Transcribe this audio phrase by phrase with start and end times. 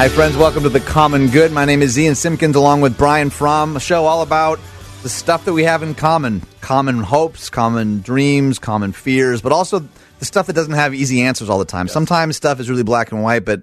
[0.00, 0.34] Hi, friends.
[0.34, 1.52] Welcome to the Common Good.
[1.52, 3.76] My name is Ian Simpkins, along with Brian Fromm.
[3.76, 4.58] A show all about
[5.02, 9.86] the stuff that we have in common common hopes, common dreams, common fears, but also
[10.18, 11.86] the stuff that doesn't have easy answers all the time.
[11.86, 13.60] Sometimes stuff is really black and white, but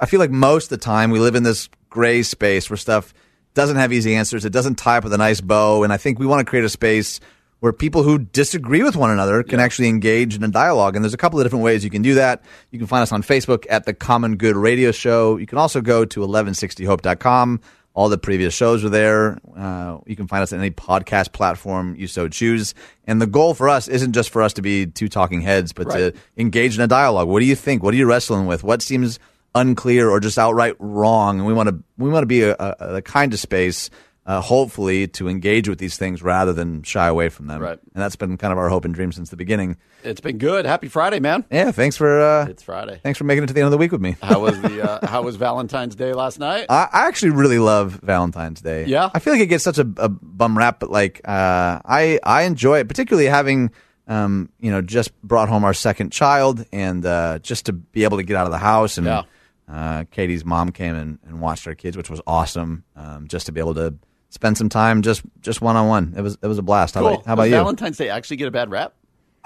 [0.00, 3.12] I feel like most of the time we live in this gray space where stuff
[3.52, 4.46] doesn't have easy answers.
[4.46, 5.82] It doesn't tie up with a nice bow.
[5.82, 7.20] And I think we want to create a space
[7.64, 10.94] where people who disagree with one another can actually engage in a dialogue.
[10.94, 12.44] And there's a couple of different ways you can do that.
[12.70, 15.38] You can find us on Facebook at the Common Good Radio Show.
[15.38, 17.62] You can also go to 1160hope.com.
[17.94, 19.38] All the previous shows are there.
[19.56, 22.74] Uh, you can find us at any podcast platform you so choose.
[23.06, 25.88] And the goal for us isn't just for us to be two talking heads, but
[25.88, 27.28] to engage in a dialogue.
[27.28, 27.82] What do you think?
[27.82, 28.62] What are you wrestling with?
[28.62, 29.18] What seems
[29.54, 31.38] unclear or just outright wrong?
[31.38, 33.88] And we want to we want to be a, a, a kind of space
[34.26, 37.60] uh, hopefully to engage with these things rather than shy away from them.
[37.60, 37.78] Right.
[37.94, 39.76] And that's been kind of our hope and dream since the beginning.
[40.02, 40.64] It's been good.
[40.64, 41.44] Happy Friday, man.
[41.50, 43.00] Yeah, thanks for uh, It's Friday.
[43.02, 44.16] thanks for making it to the end of the week with me.
[44.22, 46.66] How was the uh, How was Valentine's Day last night?
[46.70, 48.86] I, I actually really love Valentine's Day.
[48.86, 49.10] Yeah?
[49.14, 52.42] I feel like it gets such a, a bum rap, but like uh, I I
[52.42, 53.72] enjoy it, particularly having
[54.08, 58.16] um, you know just brought home our second child and uh, just to be able
[58.18, 59.22] to get out of the house and Yeah.
[59.68, 62.84] uh, Katie's mom came and, and watched our kids, which was awesome.
[62.96, 63.94] Um, just to be able to
[64.34, 66.14] spend some time just just one on one.
[66.16, 66.94] It was it was a blast.
[66.94, 67.08] How Cool.
[67.14, 67.56] about, how about Does you?
[67.56, 68.92] Valentine's Day actually get a bad rap?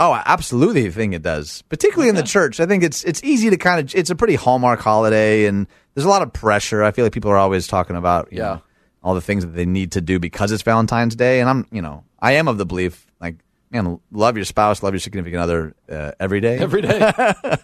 [0.00, 1.62] Oh, I absolutely think it does.
[1.62, 2.60] Particularly in the church.
[2.60, 6.04] I think it's it's easy to kind of it's a pretty hallmark holiday and there's
[6.04, 6.82] a lot of pressure.
[6.82, 8.44] I feel like people are always talking about you Yeah.
[8.44, 8.62] know,
[9.02, 11.82] all the things that they need to do because it's Valentine's Day and I'm, you
[11.82, 13.36] know, I am of the belief like
[13.70, 16.58] man, love your spouse, love your significant other uh, every day.
[16.58, 17.12] Every day.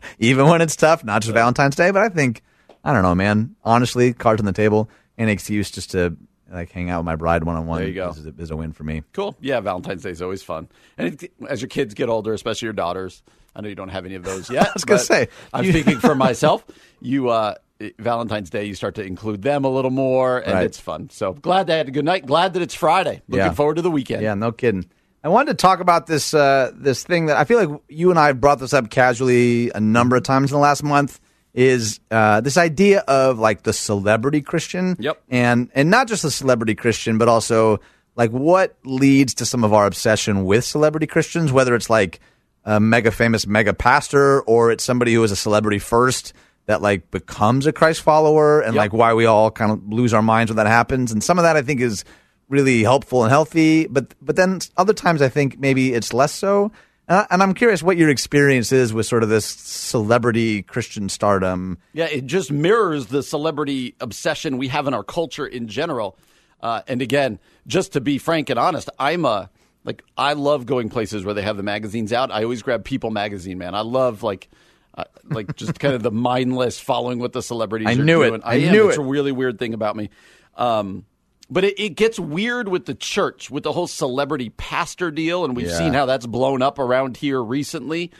[0.18, 2.42] Even when it's tough, not just Valentine's Day, but I think
[2.84, 3.54] I don't know, man.
[3.64, 6.16] Honestly, cards on the table, any excuse just to
[6.50, 8.10] like hang out with my bride one on one There you go.
[8.10, 9.02] is, is a win for me.
[9.12, 9.36] cool.
[9.40, 10.68] Yeah, Valentine's Day is always fun.
[10.98, 13.22] And it, as your kids get older, especially your daughters,
[13.56, 14.68] I know you don't have any of those yet.
[14.68, 16.64] I was gonna say, I'm you- speaking for myself.
[17.00, 17.54] You uh,
[17.98, 20.64] Valentine's Day, you start to include them a little more, and Right.
[20.64, 21.10] it's fun.
[21.10, 22.24] So glad they had a good night.
[22.26, 23.22] Glad that it's Friday.
[23.28, 23.52] Looking Yeah.
[23.52, 24.22] forward to the weekend.
[24.22, 24.86] Yeah, no kidding.
[25.22, 28.18] I wanted to talk about this uh, this thing that I feel like you and
[28.18, 31.18] I have brought this up casually a number of times in the last month.
[31.54, 34.96] Is uh, this idea of like the celebrity Christian?
[34.98, 35.22] Yep.
[35.30, 37.78] And and not just the celebrity Christian, but also
[38.16, 42.18] like what leads to some of our obsession with celebrity Christians, whether it's like
[42.64, 46.32] a mega famous mega pastor or it's somebody who is a celebrity first
[46.66, 48.80] that like becomes a Christ follower and Yep.
[48.80, 51.12] like why we all kind of lose our minds when that happens.
[51.12, 52.04] And some of that I think is
[52.48, 56.72] really helpful and healthy, but but then other times I think maybe it's less so.
[57.08, 61.08] And, I, and I'm curious what your experience is with sort of this celebrity Christian
[61.08, 61.78] stardom.
[61.92, 66.16] Yeah, it just mirrors the celebrity obsession we have in our culture in general.
[66.60, 69.50] Uh, and again, just to be frank and honest, I'm a
[69.84, 72.30] like I love going places where they have the magazines out.
[72.30, 73.74] I always grab People magazine, man.
[73.74, 74.48] I love like.
[74.96, 77.88] Uh, like just kind of the mindless following what the celebrities.
[77.88, 78.28] I are knew it.
[78.28, 78.42] doing.
[78.44, 78.72] I am.
[78.72, 80.08] knew it's a really weird thing about me.
[80.56, 81.04] Um,
[81.50, 85.56] but it, it gets weird with the church, with the whole celebrity pastor deal, and
[85.56, 85.78] we've Yeah.
[85.78, 88.10] seen how that's blown up around here recently.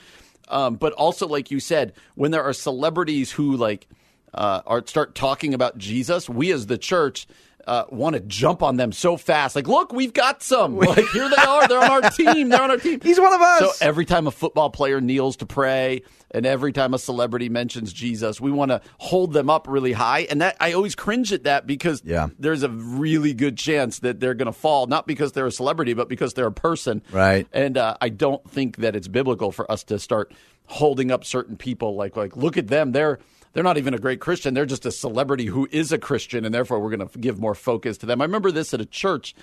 [0.49, 3.89] Um, but also, like you said, when there are celebrities who like
[4.35, 7.27] uh, are start talking about Jesus, we as the church
[7.67, 9.57] uh, want to jump on them so fast.
[9.57, 10.77] Like, look, we've got some.
[10.77, 11.67] Like, here they are.
[11.67, 12.51] They're on our team.
[12.51, 13.01] They're on our team.
[13.03, 13.79] He's one of us.
[13.79, 16.03] So every time a football player kneels to pray,
[16.35, 20.27] and every time a celebrity mentions Jesus, we want to hold them up really high.
[20.29, 22.29] And that I always cringe at that because Yeah.
[22.39, 25.95] there's a really good chance that they're going to fall, not because they're a celebrity,
[25.95, 27.03] but because they're a person.
[27.13, 27.47] Right.
[27.53, 30.35] And uh, I don't think that it's biblical for us to start
[30.67, 32.93] holding up certain people like like look at them.
[32.93, 33.19] They're
[33.53, 34.53] they're not even a great Christian.
[34.55, 37.55] They're just a celebrity who is a Christian, and therefore we're going to give more
[37.55, 38.21] focus to them.
[38.21, 39.35] I remember this at a church.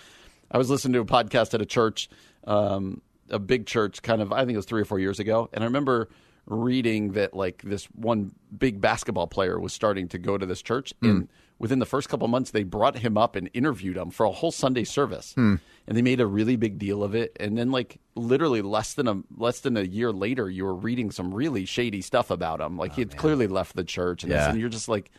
[0.52, 2.10] I was listening to a podcast at a church,
[2.46, 4.34] um, a big church, kind of.
[4.34, 6.10] I think it was three or four years ago, and I remember
[6.46, 10.94] reading that like this one big basketball player was starting to go to this church
[11.02, 11.10] hmm.
[11.10, 11.28] and
[11.60, 14.52] within the first couple months they brought him up and interviewed him for a whole
[14.52, 15.34] Sunday service.
[15.36, 15.56] Hmm.
[15.88, 17.36] And they made a really big deal of it.
[17.40, 21.12] And then like literally less than a less than a year later you were reading
[21.12, 22.78] some really shady stuff about him.
[22.78, 25.12] Like oh, he had clearly left the church and, this, and you're just like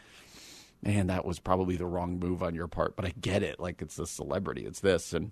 [0.82, 3.60] man, that was probably the wrong move on your part, but I get it.
[3.60, 5.12] Like it's a celebrity, it's this.
[5.12, 5.30] And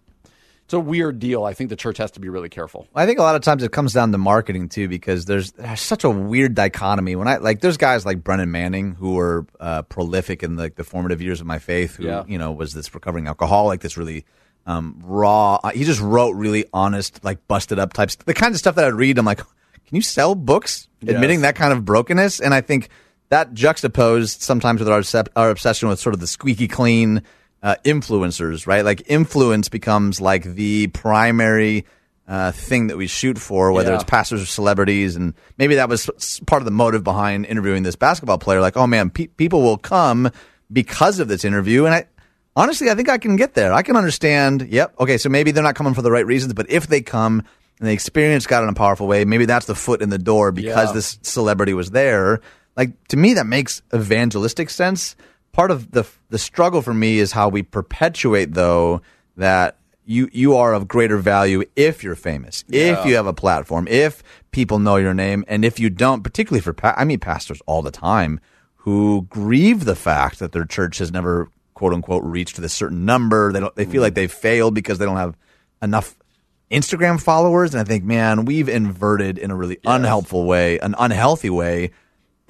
[0.71, 1.43] it's a weird deal.
[1.43, 2.87] I think the church has to be really careful.
[2.95, 5.81] I think a lot of times it comes down to marketing too, because there's, there's
[5.81, 7.17] such a weird dichotomy.
[7.17, 10.85] When I like, there's guys like Brennan Manning who were uh, prolific in like the
[10.85, 11.97] formative years of my faith.
[11.97, 12.23] Who Yeah.
[12.29, 14.25] you know was this recovering alcoholic, this really
[14.65, 15.57] um, raw.
[15.57, 18.15] Uh, he just wrote really honest, like busted up types.
[18.15, 19.19] The kinds of stuff that I'd read.
[19.19, 21.49] I'm like, can you sell books admitting Yes.
[21.49, 22.39] that kind of brokenness?
[22.41, 22.91] And I think
[23.31, 25.03] that juxtaposed sometimes with our,
[25.35, 27.23] our obsession with sort of the squeaky clean
[27.63, 28.85] uh, influencers, right?
[28.85, 31.85] Like influence becomes like the primary
[32.29, 33.97] uh, thing that we shoot for, whether Yeah.
[33.97, 35.17] it's pastors or celebrities.
[35.17, 38.61] And maybe that was part of the motive behind interviewing this basketball player.
[38.61, 40.31] Like, oh man, pe- people will come
[40.73, 41.87] because of this interview.
[41.87, 42.07] And I
[42.55, 43.73] honestly, I think I can get there.
[43.73, 44.69] I can understand.
[44.71, 44.95] Yep.
[45.01, 45.19] Okay.
[45.19, 47.41] So maybe they're not coming for the right reasons, but if they come
[47.81, 50.53] and they experience God in a powerful way, maybe that's the foot in the door
[50.53, 50.95] because Yeah.
[50.95, 52.41] this celebrity was there.
[52.77, 55.17] Like to me, that makes evangelistic sense.
[55.53, 59.03] Part of the the struggle for me is how we perpetuate though
[59.37, 63.87] that you you are of greater value if you're famous, if you have a platform,
[63.89, 67.63] if people know your name, and if you don't, particularly for pa- I meet pastors
[67.67, 68.41] all the time
[68.77, 73.53] who grieve the fact that their church has never quote unquote reached this certain number.
[73.53, 74.21] They don't they feel like mm-hmm.
[74.21, 75.37] they've failed because they don't have
[75.83, 76.17] enough
[76.71, 77.75] Instagram followers.
[77.75, 81.91] And I think, man, we've inverted in a really unhelpful way, an unhealthy way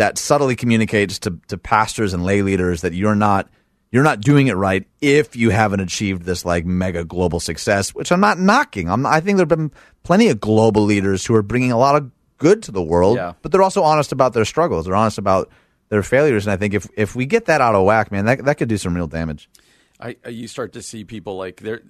[0.00, 3.50] that subtly communicates to, to pastors and lay leaders that you're not
[3.92, 8.10] you're not doing it right if you haven't achieved this like mega global success, which
[8.10, 8.88] I'm not knocking.
[8.88, 9.72] I'm, I think there have been
[10.04, 13.32] plenty of global leaders who are bringing a lot of good to the world, Yeah.
[13.42, 14.86] but they're also honest about their struggles.
[14.86, 15.50] They're honest about
[15.90, 16.46] their failures.
[16.46, 18.68] And I think if, if we get that out of whack, man, that, that could
[18.68, 19.50] do some real damage.
[19.98, 21.82] I, you start to see people like there.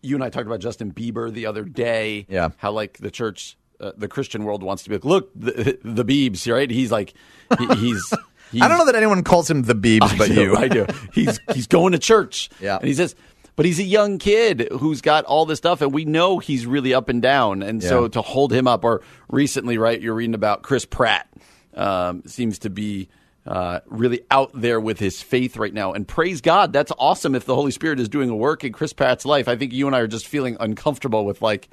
[0.00, 2.26] You and I talked about Justin Bieber the other day.
[2.28, 2.48] Yeah.
[2.56, 6.04] how like the church, uh, the Christian world wants to be like, look, the, the
[6.04, 6.70] Biebs, right?
[6.70, 7.14] He's like,
[7.58, 8.12] he, he's,
[8.50, 8.62] he's.
[8.62, 10.56] I don't know that anyone calls him the Beebs, but do, you.
[10.56, 10.86] I do.
[11.12, 12.50] He's he's going to church.
[12.60, 12.76] Yeah.
[12.76, 13.14] and he says,
[13.56, 16.94] but he's a young kid who's got all this stuff, and we know he's really
[16.94, 17.62] up and down.
[17.62, 20.00] And so to hold him up, or recently, right?
[20.00, 21.28] You're reading about Chris Pratt.
[21.74, 23.08] Um, seems to be
[23.46, 27.34] uh, really out there with his faith right now, and praise God, that's awesome.
[27.34, 29.86] If the Holy Spirit is doing a work in Chris Pratt's life, I think you
[29.86, 31.68] and I are just feeling uncomfortable with like,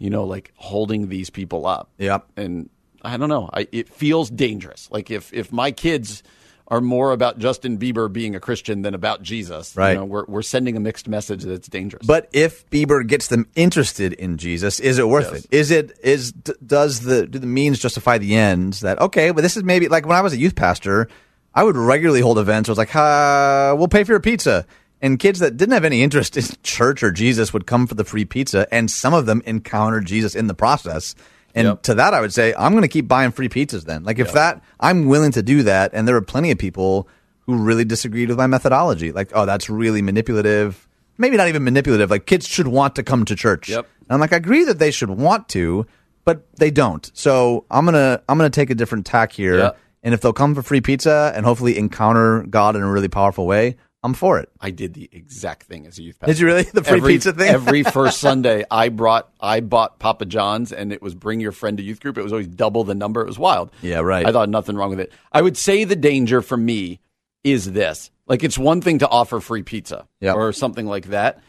[0.00, 1.90] you know, like holding these people up.
[1.98, 2.26] Yep.
[2.36, 2.68] And
[3.02, 3.48] I don't know.
[3.52, 4.88] I, it feels dangerous.
[4.90, 6.24] Like if if my kids
[6.68, 9.90] are more about Justin Bieber being a Christian than about Jesus, Right.
[9.92, 12.06] You know, we're we're sending a mixed message that's dangerous.
[12.06, 15.44] But if Bieber gets them interested in Jesus, is it worth Yes.
[15.44, 15.52] it?
[15.54, 18.80] Is it is does the do the means justify the ends?
[18.80, 21.08] That okay, but this is maybe like when I was a youth pastor,
[21.54, 22.68] I would regularly hold events.
[22.68, 24.64] I was like, uh, we'll pay for your pizza.
[25.02, 28.04] And kids that didn't have any interest in church or Jesus would come for the
[28.04, 31.14] free pizza, and some of them encountered Jesus in the process.
[31.54, 31.82] And Yep.
[31.84, 34.04] to that, I would say, I'm going to keep buying free pizzas then.
[34.04, 35.90] Like, if that, I'm willing to do that.
[35.94, 37.08] And there are plenty of people
[37.46, 39.10] who really disagreed with my methodology.
[39.10, 40.86] Like, oh, that's really manipulative.
[41.18, 42.10] Maybe not even manipulative.
[42.10, 43.68] Like, kids should want to come to church.
[43.68, 43.88] Yep.
[44.02, 45.86] And I'm like, I agree that they should want to,
[46.24, 47.10] but they don't.
[47.14, 49.58] So I'm gonna I'm gonna take a different tack here.
[49.58, 49.78] Yep.
[50.02, 53.46] And if they'll come for free pizza and hopefully encounter God in a really powerful
[53.46, 54.48] way, I'm for it.
[54.60, 56.32] I did the exact thing as a youth pastor.
[56.32, 56.62] Did you really?
[56.62, 57.48] The free every, pizza thing?
[57.48, 61.76] every first Sunday, I brought I bought Papa John's, and it was bring your friend
[61.76, 62.16] to youth group.
[62.16, 63.20] It was always double the number.
[63.20, 63.70] It was wild.
[63.82, 64.24] Yeah, right.
[64.26, 65.12] I thought nothing wrong with it.
[65.32, 67.00] I would say the danger for me
[67.44, 70.34] is this: like it's one thing to offer free pizza Yep.
[70.34, 71.42] or something like that.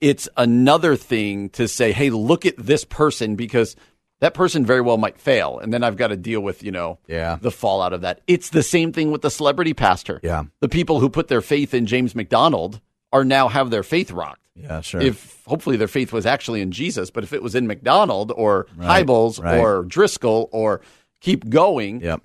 [0.00, 3.74] It's another thing to say, "Hey, look at this person," because
[4.20, 6.98] that person very well might fail, and then I've got to deal with you know
[7.06, 7.36] Yeah.
[7.40, 8.20] the fallout of that.
[8.26, 10.20] It's the same thing with the celebrity pastor.
[10.22, 10.44] Yeah.
[10.60, 12.80] the people who put their faith in James MacDonald
[13.12, 14.40] are now have their faith rocked.
[14.54, 15.00] Yeah, sure.
[15.02, 18.66] If hopefully their faith was actually in Jesus, but if it was in McDonald or
[18.78, 19.58] Hybels right.
[19.58, 20.80] or Driscoll or
[21.20, 22.22] keep going, Yep.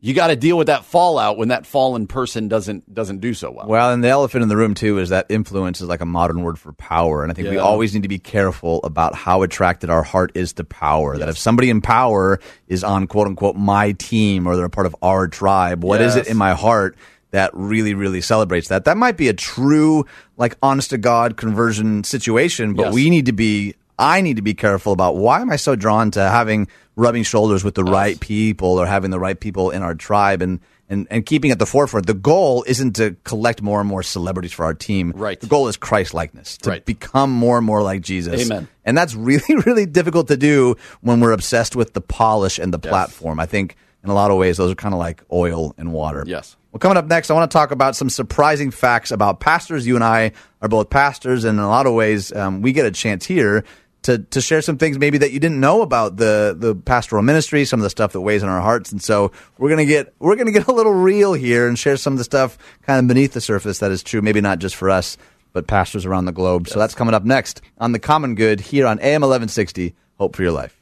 [0.00, 3.50] You got to deal with that fallout when that fallen person doesn't doesn't do so
[3.50, 3.66] well.
[3.66, 6.42] Well, and the elephant in the room too is that influence is like a modern
[6.42, 9.90] word for power, and I think we always need to be careful about how attracted
[9.90, 11.18] our heart is to power.
[11.18, 12.38] That if somebody in power
[12.68, 16.14] is on quote unquote my team or they're a part of our tribe, what is
[16.14, 16.26] Yes.
[16.26, 16.96] it in my heart
[17.32, 18.84] that really, really celebrates that?
[18.84, 22.94] That might be a true, like, honest to God conversion situation, but Yes.
[22.94, 23.74] we need to be.
[24.00, 27.62] I need to be careful about why am I so drawn to having rubbing shoulders
[27.62, 31.24] with the right people or having the right people in our tribe and, and, and
[31.24, 32.06] keeping at the forefront.
[32.06, 35.12] The goal isn't to collect more and more celebrities for our team.
[35.14, 35.38] Right.
[35.38, 36.84] The goal is Christ likeness, to Right.
[36.84, 38.44] become more and more like Jesus.
[38.44, 38.66] Amen.
[38.84, 42.80] And that's really, really difficult to do when we're obsessed with the polish and the
[42.80, 43.38] platform.
[43.38, 46.24] I think in a lot of ways, those are kind of like oil and water.
[46.26, 46.56] Yes.
[46.72, 49.86] Well, coming up next, I want to talk about some surprising facts about pastors.
[49.86, 52.84] You and I are both pastors, and in a lot of ways, um, we get
[52.86, 53.64] a chance here
[54.08, 57.66] to to share some things maybe that you didn't know about the the pastoral ministry,
[57.66, 58.90] some of the stuff that weighs on our hearts.
[58.90, 62.14] And so we're gonna get we're gonna get a little real here and share some
[62.14, 64.88] of the stuff kind of beneath the surface that is true, maybe not just for
[64.88, 65.18] us,
[65.52, 66.68] but pastors around the globe.
[66.68, 69.94] So that's coming up next on the Common Good here on AM eleven sixty.
[70.16, 70.74] Hope for your life.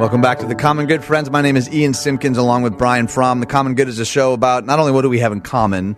[0.00, 1.30] Welcome back to the Common Good, friends.
[1.30, 3.40] My name is Ian Simpkins, along with Brian Fromm.
[3.40, 5.96] The Common Good is a show about not only what do we have in common,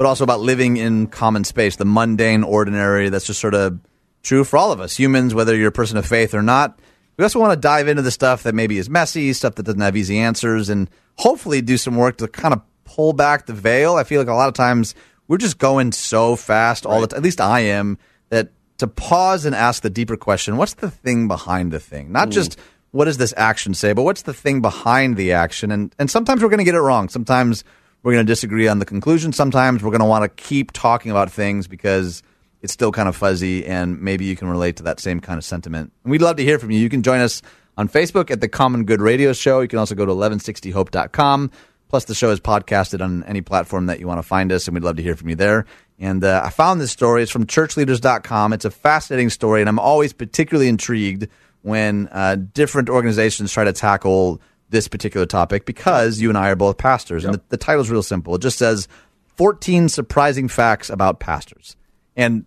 [0.00, 3.10] but also about living in common space, the mundane, ordinary.
[3.10, 3.78] That's just sort of
[4.22, 6.78] true for all of us, humans, whether you're a person of faith or not.
[7.18, 9.82] We also want to dive into the stuff that maybe is messy, stuff that doesn't
[9.82, 10.88] have easy answers, and
[11.18, 13.96] hopefully do some work to kind of pull back the veil.
[13.96, 14.94] I feel like a lot of times
[15.28, 17.18] we're just going so fast all the time.
[17.18, 17.98] At least I am
[18.30, 22.10] that to pause and ask the deeper question: What's the thing behind the thing?
[22.10, 22.32] Not mm.
[22.32, 22.58] just
[22.92, 25.70] what does this action say, but what's the thing behind the action?
[25.70, 27.10] And and sometimes we're going to get it wrong.
[27.10, 27.64] Sometimes
[28.02, 29.32] we're going to disagree on the conclusion.
[29.32, 32.22] Sometimes we're going to want to keep talking about things because
[32.62, 35.44] it's still kind of fuzzy, and maybe you can relate to that same kind of
[35.44, 35.92] sentiment.
[36.04, 36.78] And we'd love to hear from you.
[36.78, 37.42] You can join us
[37.76, 39.60] on Facebook at the Common Good Radio Show.
[39.60, 41.50] You can also go to 1160hope.com.
[41.88, 44.74] Plus, the show is podcasted on any platform that you want to find us, and
[44.74, 45.66] we'd love to hear from you there.
[45.98, 47.22] And uh, I found this story.
[47.22, 48.52] It's from churchleaders.com.
[48.52, 51.26] It's a fascinating story, and I'm always particularly intrigued
[51.62, 54.40] when uh, different organizations try to tackle
[54.70, 57.24] this particular topic because you and I are both pastors.
[57.24, 58.34] And the, the title is real simple.
[58.36, 58.88] It just says
[59.36, 61.76] 14 surprising facts about pastors.
[62.16, 62.44] And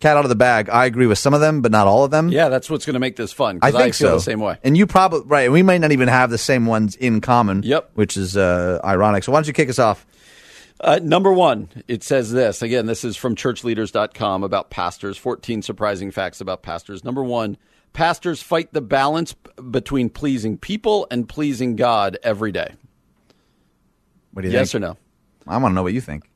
[0.00, 2.10] cat out of the bag, I agree with some of them, but not all of
[2.10, 2.28] them.
[2.28, 3.58] Yeah, that's what's going to make this fun.
[3.62, 4.14] I think feel so.
[4.14, 4.58] the same way.
[4.62, 5.44] And you probably right.
[5.44, 7.62] and We might not even have the same ones in common.
[7.62, 7.90] Yep.
[7.94, 9.24] Which is uh, ironic.
[9.24, 10.06] So why don't you kick us off?
[10.80, 12.62] Uh, number one, it says this.
[12.62, 17.02] Again, this is from churchleaders.com about pastors 14 surprising facts about pastors.
[17.02, 17.56] Number one,
[17.92, 19.34] pastors fight the balance
[19.70, 22.74] between pleasing people and pleasing God every day.
[24.32, 24.60] What do you think?
[24.60, 24.84] Yes think?
[24.84, 24.96] or no?
[25.46, 26.28] I want to know what you think.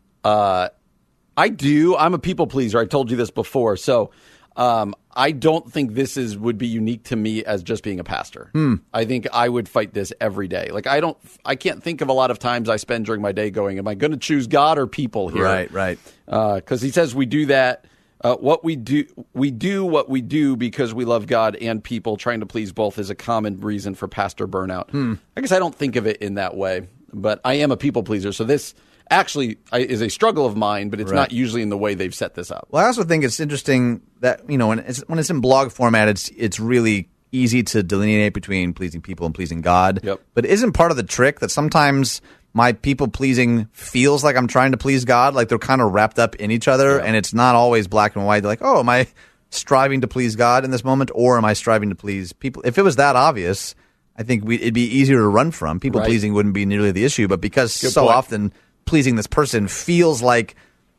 [1.37, 1.97] I do.
[1.97, 2.78] I'm a people pleaser.
[2.78, 3.76] I told you this before.
[3.76, 4.11] So
[4.56, 8.04] um, I don't think this is would be unique to me as just being a
[8.04, 8.50] pastor.
[8.52, 8.76] Hmm.
[8.92, 10.68] I think I would fight this every day.
[10.71, 11.16] Like I don't.
[11.44, 13.88] I can't think of a lot of times I spend during my day going, "Am
[13.88, 15.99] I going to choose God or people here?" Right, right.
[16.26, 17.85] Because he says we do that.
[18.23, 22.17] Uh, what we do, we do what we do because we love God and people.
[22.17, 24.91] Trying to please both is a common reason for pastor burnout.
[24.91, 25.14] Hmm.
[25.37, 28.02] I guess I don't think of it in that way, but I am a people
[28.02, 28.33] pleaser.
[28.33, 28.75] So this
[29.11, 31.19] actually is a struggle of mine, but it's Right.
[31.19, 32.69] not usually in the way they've set this up.
[32.71, 35.73] Well, I also think it's interesting that you know when it's when it's in blog
[35.73, 40.00] format, it's it's really easy to delineate between pleasing people and pleasing God.
[40.02, 40.21] Yep.
[40.35, 42.21] But isn't part of the trick that sometimes
[42.54, 46.18] my people pleasing feels like I'm trying to please God, like they're kind of wrapped
[46.18, 48.44] up in each other, and it's not always black and white.
[48.44, 49.06] Like, oh, am I
[49.50, 52.62] striving to please God in this moment, or am I striving to please people?
[52.64, 53.75] If it was that obvious,
[54.16, 55.80] I think we, it'd be easier to run from.
[55.80, 56.06] People Right.
[56.09, 58.14] pleasing wouldn't be nearly the issue, but because Good so point.
[58.16, 58.52] often
[58.85, 60.54] pleasing this person feels like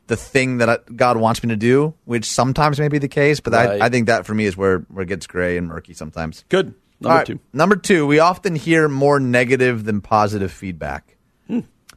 [0.08, 3.40] the thing that I, God wants me to do, which sometimes may be the case,
[3.40, 3.80] but Right.
[3.80, 6.44] I, I think that for me is where, where it gets gray and murky sometimes.
[6.48, 6.74] Good.
[7.00, 7.38] Number right, two.
[7.52, 11.13] Number two, we often hear more negative than positive feedback.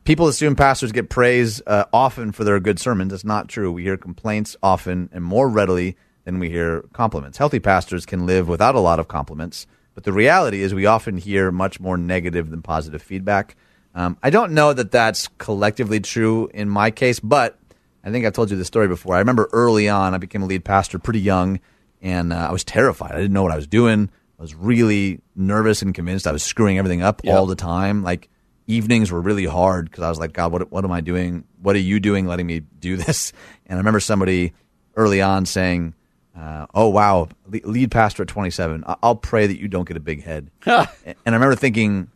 [0.07, 3.11] People assume pastors get praise uh, often for their good sermons.
[3.11, 3.73] It's not true.
[3.73, 7.37] We hear complaints often and more readily than we hear compliments.
[7.37, 11.17] Healthy pastors can live without a lot of compliments, but the reality is we often
[11.17, 13.57] hear much more negative than positive feedback.
[13.95, 17.59] Um, I don't know that that's collectively true in my case, but
[18.01, 19.15] I think I've told you this story before.
[19.15, 21.59] I remember early on, I became a lead pastor pretty young,
[22.01, 23.11] and uh, I was terrified.
[23.11, 24.09] I didn't know what I was doing.
[24.39, 27.35] I was really nervous and convinced I was screwing everything up Yeah.
[27.35, 28.03] all the time.
[28.03, 28.29] Like
[28.67, 31.45] evenings were really hard because I was like, God, what what am I doing?
[31.61, 33.33] What are you doing, letting me do this?
[33.69, 34.53] And I remember somebody
[34.95, 35.93] early on saying,
[36.39, 38.83] uh, "Oh wow, lead pastor at 27.
[38.87, 40.85] I- I'll pray that you don't get a big head." and
[41.25, 42.09] I remember thinking,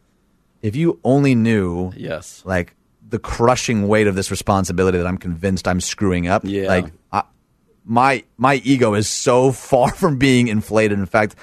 [0.61, 2.41] if you only knew, Yes.
[2.45, 2.73] like
[3.09, 6.43] the crushing weight of this responsibility that I'm convinced I'm screwing up.
[6.45, 6.67] Yeah.
[6.69, 7.23] Like I,
[7.83, 10.97] my my ego is so far from being inflated.
[10.99, 11.35] In fact,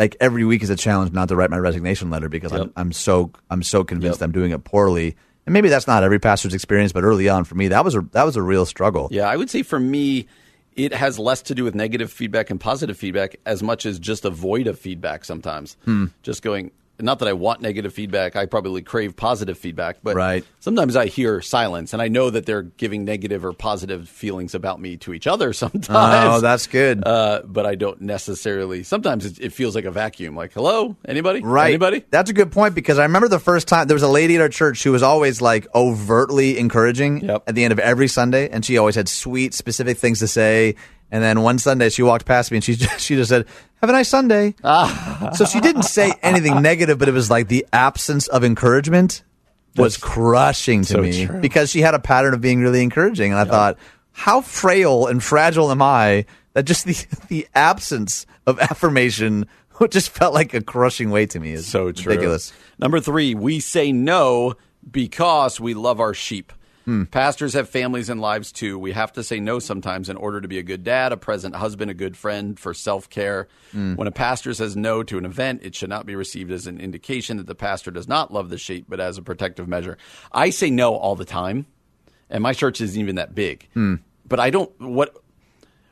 [0.00, 2.90] like every week is a challenge not to write my resignation letter because I'm I'm
[2.90, 4.24] so I'm so convinced Yep.
[4.28, 5.14] I'm doing it poorly.
[5.46, 8.00] And maybe that's not every pastor's experience, but early on for me, that was a
[8.12, 9.08] that was a real struggle.
[9.10, 10.26] Yeah, I would say for me,
[10.74, 14.24] it has less to do with negative feedback and positive feedback as much as just
[14.24, 15.76] a void of feedback sometimes.
[15.84, 16.06] Hmm.
[16.22, 16.70] Just going,
[17.02, 18.36] not that I want negative feedback.
[18.36, 20.44] I probably crave positive feedback, but Right.
[20.60, 24.80] sometimes I hear silence, and I know that they're giving negative or positive feelings about
[24.80, 25.52] me to each other.
[25.60, 25.88] Sometimes,
[26.36, 27.06] Oh, that's good.
[27.06, 28.82] Uh, but I don't necessarily.
[28.82, 30.34] Sometimes it, it feels like a vacuum.
[30.36, 31.40] Like, hello, anybody?
[31.40, 31.68] Right.
[31.68, 32.04] Anybody?
[32.10, 34.40] That's a good point because I remember the first time there was a lady at
[34.40, 37.44] our church who was always like overtly encouraging Yep.
[37.48, 40.76] at the end of every Sunday, and she always had sweet, specific things to say.
[41.12, 43.46] And then one Sunday she walked past me and she she just said,
[43.80, 45.30] "Have a nice Sunday." Ah.
[45.34, 49.22] so she didn't say anything negative, but it was like the absence of encouragement
[49.76, 51.40] was crushing to so me true.
[51.40, 53.78] because she had a pattern of being really encouraging, and I thought,
[54.12, 56.96] how frail and fragile am I that just the
[57.28, 59.46] the absence of affirmation
[59.90, 61.52] just felt like a crushing weight to me.
[61.52, 62.10] It's So true.
[62.10, 62.52] ridiculous.
[62.78, 64.54] Number three, we say no
[64.90, 66.52] because we love our sheep.
[66.84, 67.04] Hmm.
[67.04, 68.78] Pastors have families and lives too.
[68.78, 71.54] We have to say no sometimes in order to be a good dad, a present
[71.54, 73.48] husband, a good friend, for self care.
[73.72, 73.94] Hmm.
[73.94, 76.80] When a pastor says no to an event, it should not be received as an
[76.80, 79.98] indication that the pastor does not love the sheep, but as a protective measure.
[80.32, 81.66] I say no all the time,
[82.28, 83.68] and my church isn't even that big.
[83.74, 83.96] Hmm.
[84.26, 84.70] But I don't.
[84.80, 85.14] What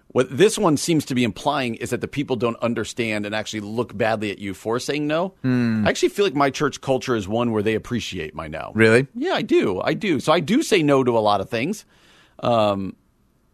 [0.08, 3.60] what this one seems to be implying is that the people don't understand and actually
[3.60, 5.34] look badly at you for saying no.
[5.42, 5.86] Hmm.
[5.86, 8.72] I actually feel like my church culture is one where they appreciate my no.
[8.74, 9.06] Really?
[9.14, 9.80] Yeah, I do.
[9.82, 10.18] I do.
[10.20, 11.84] So I do say no to a lot of things.
[12.40, 12.96] Um,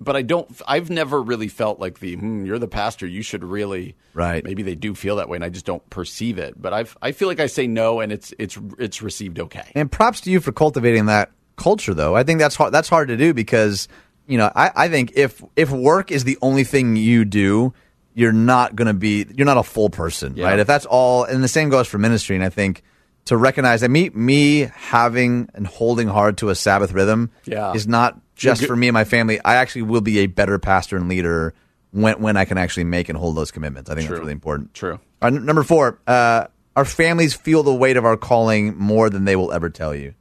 [0.00, 0.49] but I don't.
[0.66, 3.06] I've never really felt like the hmm, you're the pastor.
[3.06, 4.44] You should really Right.
[4.44, 6.61] Maybe they do feel that way, and I just don't perceive it.
[6.61, 9.64] But I've I feel like I say no, and it's it's it's received okay.
[9.75, 12.14] And props to you for cultivating that culture, though.
[12.14, 13.88] I think that's hard, that's hard to do because
[14.26, 17.73] you know I, I think if if work is the only thing you do,
[18.14, 20.47] you're not going to be you're not a full person, Yeah.
[20.47, 20.59] right?
[20.59, 22.37] If that's all, and the same goes for ministry.
[22.37, 22.83] And I think
[23.26, 27.73] to recognize that me me having and holding hard to a Sabbath rhythm Yeah.
[27.73, 29.40] is not just for me and my family.
[29.45, 31.54] I actually will be a better pastor and leader
[31.93, 33.88] when when I can actually make and hold those commitments.
[33.90, 34.16] I think True.
[34.16, 34.75] that's really important.
[34.75, 34.99] True.
[35.23, 39.37] N- number four, uh, our families feel the weight of our calling more than they
[39.37, 40.14] will ever tell you.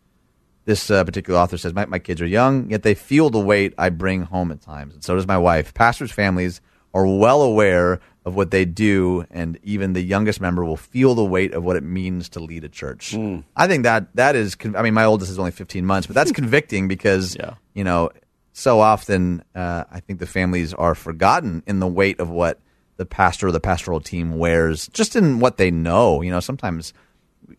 [0.65, 3.73] This uh, particular author says, my, my kids are young, yet they feel the weight
[3.77, 4.93] I bring home at times.
[4.93, 5.73] And so does my wife.
[5.73, 6.61] Pastors' families
[6.93, 11.25] are well aware of what they do, and even the youngest member will feel the
[11.25, 13.13] weight of what it means to lead a church.
[13.57, 16.31] I think that that is, I mean, my oldest is only 15 months, but that's
[16.41, 17.55] convicting because, Yeah.
[17.73, 18.11] you know,
[18.53, 22.59] so often uh, I think the families are forgotten in the weight of what
[22.95, 26.21] the pastor or the pastoral team wears, just in what they know.
[26.21, 26.93] You know, sometimes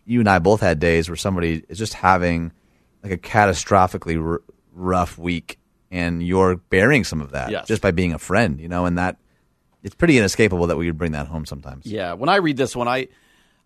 [0.05, 2.53] you and I both had days where somebody is just having
[3.05, 4.41] like a catastrophically r-
[4.73, 5.59] rough week,
[5.91, 7.67] and you're bearing some of that Yes.
[7.67, 8.59] just by being a friend.
[8.59, 9.17] You know, and that
[9.83, 11.85] it's pretty inescapable that we would bring that home sometimes.
[11.85, 13.07] Yeah, when I read this one, I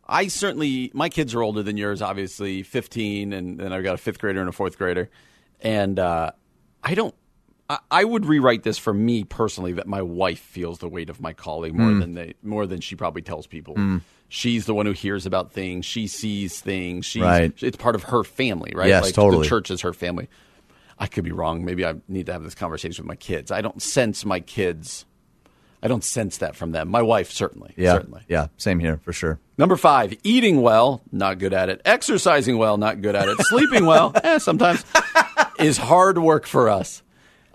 [0.07, 3.97] I certainly my kids are older than yours, obviously, fifteen, and then I've got a
[3.97, 5.09] fifth grader and a fourth grader,
[5.61, 6.31] and uh,
[6.83, 7.15] I don't.
[7.69, 11.21] I, I would rewrite this for me personally that my wife feels the weight of
[11.21, 11.99] my calling more Hmm.
[11.99, 13.75] than they more than she probably tells people.
[14.29, 15.85] She's the one who hears about things.
[15.85, 17.05] She sees things.
[17.05, 17.51] She's, Right.
[17.61, 18.87] It's part of her family, right?
[18.87, 19.43] Yes, like totally.
[19.43, 20.29] The church is her family.
[20.99, 21.65] I could be wrong.
[21.65, 23.51] Maybe I need to have this conversation with my kids.
[23.51, 25.05] I don't sense my kids.
[25.81, 26.89] I don't sense that from them.
[26.89, 27.73] My wife certainly.
[27.77, 28.21] Yeah, certainly.
[28.27, 29.39] yeah, same here for sure.
[29.57, 31.81] Number five, eating well, not good at it.
[31.85, 33.37] Exercising well, not good at it.
[33.43, 34.83] Sleeping well, eh, sometimes,
[35.57, 37.01] is hard work for us.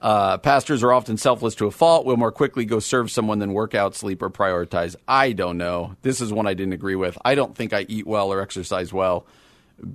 [0.05, 2.05] Uh, pastors are often selfless to a fault.
[2.05, 4.97] We'll more quickly go serve someone than work out, sleep, or prioritize.
[5.09, 5.97] I don't know.
[6.03, 7.17] This is one I didn't agree with.
[7.25, 9.25] I don't think I eat well or exercise well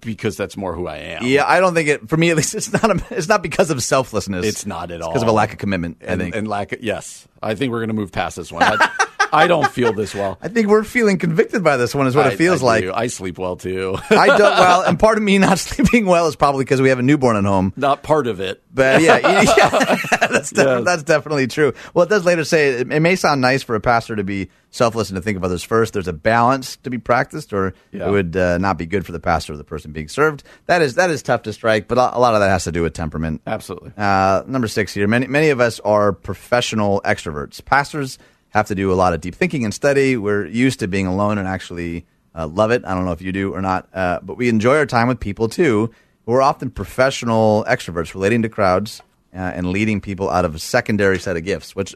[0.04, 1.26] because that's more who I am.
[1.28, 2.10] Yeah, I don't think it.
[2.10, 2.90] For me, at least, it's not.
[2.90, 4.48] A, it's not because of selflessness.
[4.48, 5.10] It's not at all.
[5.12, 5.98] because of a lack of commitment.
[6.02, 6.36] I And, think.
[6.36, 7.28] and lack of, yes.
[7.44, 8.64] I think we're going to move past this one.
[8.64, 10.38] I, I don't feel this well.
[10.42, 12.08] I think we're feeling convicted by this one.
[12.08, 12.84] Is what I- it feels I like.
[12.84, 12.94] do.
[12.94, 13.98] I sleep well too.
[14.10, 14.40] I don't.
[14.60, 17.36] Well, and part of me not sleeping well is probably because we have a newborn
[17.38, 17.74] at home.
[17.78, 18.62] Not part of it.
[18.74, 19.96] But yeah, yeah
[20.28, 21.74] that's, def- that's definitely true.
[21.94, 24.50] Well, it does later say it, it may sound nice for a pastor to be
[24.70, 25.94] selfless and to think of others first.
[25.94, 28.08] There's a balance to be practiced, or Yeah.
[28.08, 30.44] it would uh, not be good for the pastor or the person being served.
[30.68, 32.72] That is that is tough to strike, but a a lot of that has to
[32.72, 33.42] do with temperament.
[33.48, 33.92] Absolutely.
[33.98, 35.08] Uh, number six here.
[35.08, 37.64] Many many of us are professional extroverts.
[37.64, 38.18] Pastors
[38.50, 40.18] have to do a lot of deep thinking and study.
[40.18, 42.84] We're used to being alone and actually uh, love it.
[42.86, 45.20] I don't know if you do or not, uh, but we enjoy our time with
[45.20, 45.92] people too.
[46.26, 49.02] We're often professional extroverts, relating to crowds
[49.34, 51.96] uh, and leading people out of a secondary set of gifts, which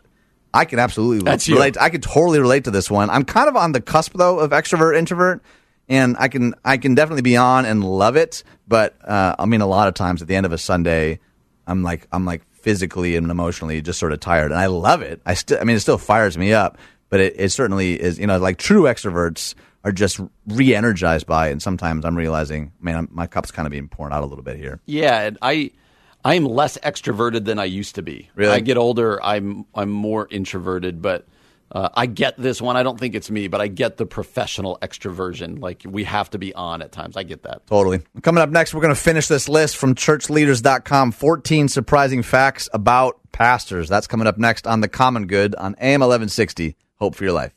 [0.54, 1.56] I can absolutely That's you.
[1.56, 1.78] relate.
[1.80, 3.10] I can totally relate to this one.
[3.10, 5.42] I'm kind of on the cusp though of extrovert introvert,
[5.89, 8.44] and I can I can definitely be on and love it.
[8.68, 11.20] But uh, I mean, a lot of times at the end of a Sunday,
[11.66, 15.21] I'm like I'm like physically and emotionally just sort of tired, and I love it.
[15.26, 16.78] I still I mean, it still fires me up,
[17.10, 18.17] but it, it certainly is.
[18.17, 22.95] You know, like true extroverts are just re-energized by it, and sometimes I'm realizing, man,
[22.95, 24.80] I'm, my cup's kind of being poured out a little bit here.
[24.86, 25.71] Yeah, and I
[26.23, 28.30] I am less extroverted than I used to be.
[28.36, 28.54] Really?
[28.54, 31.28] I get older, I'm I'm more introverted, but
[31.73, 32.77] Uh, I get this one.
[32.77, 35.59] I don't think it's me, but I get the professional extroversion.
[35.59, 37.17] Like we have to be on at times.
[37.17, 37.65] I get that.
[37.65, 38.01] Totally.
[38.21, 43.19] Coming up next, we're going to finish this list from churchleaders.com 14 surprising facts about
[43.31, 43.89] pastors.
[43.89, 46.75] That's coming up next on The Common Good on AM 1160.
[46.99, 47.53] Hope for your life.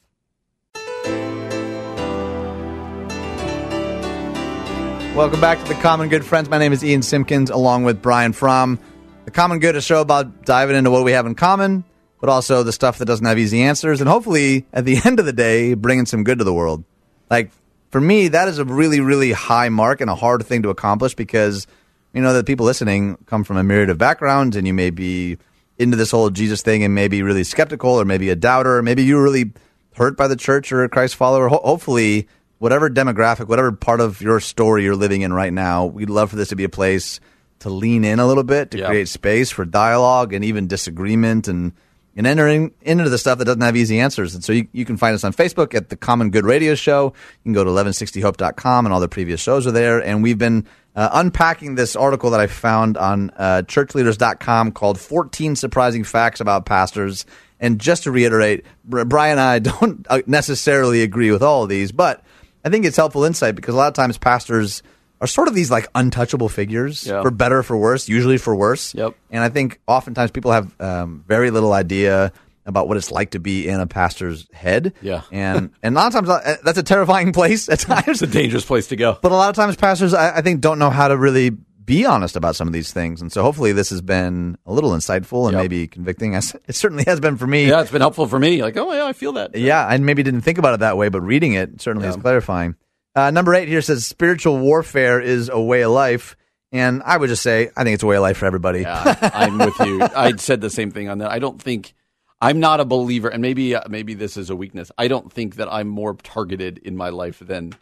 [5.15, 6.49] Welcome back to The Common Good, friends.
[6.49, 8.79] My name is Ian Simpkins, along with Brian Fromm.
[9.27, 11.85] The Common Good a show about diving into what we have in common,
[12.27, 15.27] but also the stuff that doesn't have easy answers, and hopefully, at the end of
[15.27, 16.83] the day, bringing some good to the world.
[17.31, 17.53] Like,
[17.91, 21.15] for me, that is a really, really high mark and a hard thing to accomplish
[21.15, 21.67] because
[22.13, 25.39] you know the people listening come from a myriad of backgrounds, and you may be
[25.79, 29.05] into this whole Jesus thing and maybe really skeptical, or maybe a doubter, or maybe
[29.05, 29.53] you're really
[29.95, 31.49] hurt by the church or a Christ follower.
[31.49, 32.27] Ho- hopefully,
[32.59, 36.37] whatever demographic, whatever part of your story you're living in right now, we'd love for
[36.37, 37.21] this to be a place
[37.61, 38.89] to lean in a little bit, to Yeah.
[38.89, 41.73] create space for dialogue and even disagreement and
[42.17, 44.35] and entering into the stuff that doesn't have easy answers.
[44.35, 47.13] And so you, you can find us on Facebook at the Common Good Radio Show.
[47.15, 50.03] You can go to 1160hope.com and all the previous shows are there.
[50.03, 55.57] And we've been uh, unpacking this article that I found on uh, churchleaders.com called 14
[55.57, 57.27] Surprising Facts About Pastors.
[57.61, 61.93] And just to reiterate, Brian and I don't uh, necessarily agree with all of these,
[61.93, 62.23] but
[62.65, 64.83] I think it's helpful insight because a lot of times pastors
[65.21, 67.23] are sort of these like untouchable figures Yeah.
[67.23, 68.95] for better or for worse, usually for worse.
[68.95, 69.15] Yep.
[69.31, 72.33] And I think oftentimes people have um, very little idea
[72.67, 74.93] about what it's like to be in a pastor's head.
[75.01, 75.23] Yeah.
[75.31, 78.07] And and a lot of times uh, that's a terrifying place at times.
[78.09, 79.19] It's a dangerous place to go.
[79.23, 82.05] But a lot of times pastors, I, I think, don't know how to really be
[82.05, 83.21] honest about some of these things.
[83.23, 85.63] And so hopefully this has been a little insightful and Yep.
[85.63, 86.35] maybe convicting.
[86.69, 87.69] It certainly has been for me.
[87.69, 88.61] Yeah, it's been helpful for me.
[88.61, 89.55] Like, oh yeah, I feel that.
[89.57, 92.75] Yeah, I maybe didn't think about it that way, but reading it certainly is clarifying.
[93.17, 96.37] Uh, number eight here says spiritual warfare is a way of life.
[96.71, 98.83] And I would just say, I think it's a way of life for everybody.
[98.83, 100.03] Yeah, I'm with you.
[100.17, 101.31] I said the same thing on that.
[101.31, 101.95] I don't think
[102.41, 104.93] I'm not a believer, and maybe uh, maybe this is a weakness.
[104.99, 107.73] I don't think that I'm more targeted in my life than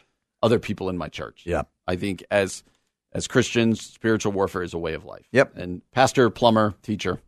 [0.41, 1.43] other people in my church.
[1.45, 1.63] Yeah.
[1.87, 2.63] I think as
[3.11, 5.27] as Christians, spiritual warfare is a way of life.
[5.31, 5.57] Yep.
[5.57, 7.19] And pastor, plumber, teacher,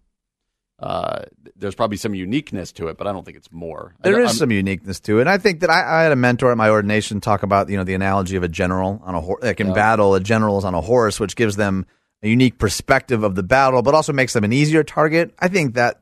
[0.80, 1.24] uh,
[1.56, 3.96] there's probably some uniqueness to it, but I don't think it's more.
[4.04, 5.22] There is I'm- some uniqueness to it.
[5.22, 7.78] And I think that I, I had a mentor at my ordination talk about, you
[7.78, 9.44] know, the analogy of a general on a horse.
[9.44, 11.86] Like in battle, a general is on a horse, which gives them
[12.22, 15.34] a unique perspective of the battle, but also makes them an easier target.
[15.40, 16.02] I think that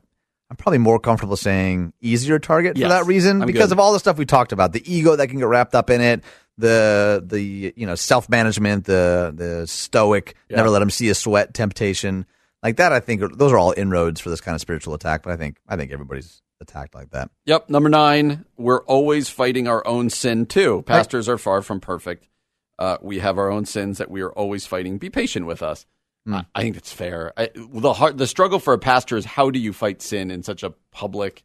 [0.50, 3.72] I'm probably more comfortable saying easier target Yes, for that reason I'm because good.
[3.72, 6.00] of all the stuff we talked about, the ego that can get wrapped up in
[6.00, 6.22] it,
[6.58, 10.58] the the you know self management, the the stoic, Yeah.
[10.58, 12.26] never let them see a sweat temptation.
[12.62, 15.22] Like that, I think those are all inroads for this kind of spiritual attack.
[15.22, 17.30] But I think I think everybody's attacked like that.
[17.44, 17.70] Yep.
[17.70, 20.82] Number nine, we're always fighting our own sin too.
[20.86, 22.28] Pastors are far from perfect.
[22.78, 24.98] Uh, we have our own sins that we are always fighting.
[24.98, 25.86] Be patient with us.
[26.28, 27.32] I, I think that's fair.
[27.36, 30.42] I, the hard, the struggle for a pastor is how do you fight sin in
[30.42, 31.44] such a public?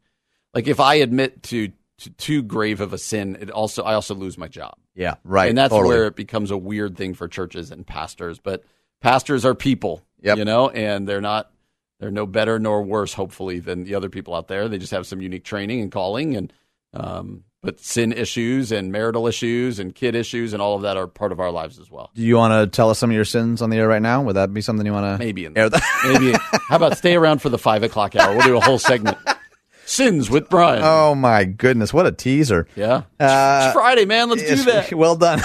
[0.54, 4.16] Like if I admit to, to too grave of a sin, it also I also
[4.16, 4.74] lose my job.
[4.96, 5.50] Yeah, right.
[5.50, 5.90] and that's totally.
[5.96, 8.40] where it becomes a weird thing for churches and pastors.
[8.40, 8.64] But
[9.02, 10.38] pastors are people, Yep.
[10.38, 11.52] you know, and they're not
[12.00, 14.68] they're no better nor worse, hopefully, than the other people out there.
[14.68, 16.52] They just have some unique training and calling, and
[16.94, 21.06] um, but sin issues and marital issues and kid issues and all of that are
[21.06, 22.10] part of our lives as well.
[22.16, 24.24] Do you want to tell us some of your sins on the air right now?
[24.24, 25.84] Would that be something you want to Maybe in air that?
[26.20, 26.36] maybe
[26.68, 28.36] how about stay around for the five o'clock hour?
[28.36, 29.18] We'll do a whole segment.
[29.86, 30.82] Sins with Brian.
[30.84, 32.66] oh my goodness, what a teaser!
[32.76, 34.30] yeah, Uh, it's Friday, man.
[34.30, 34.94] Let's do that.
[34.94, 35.42] Well done.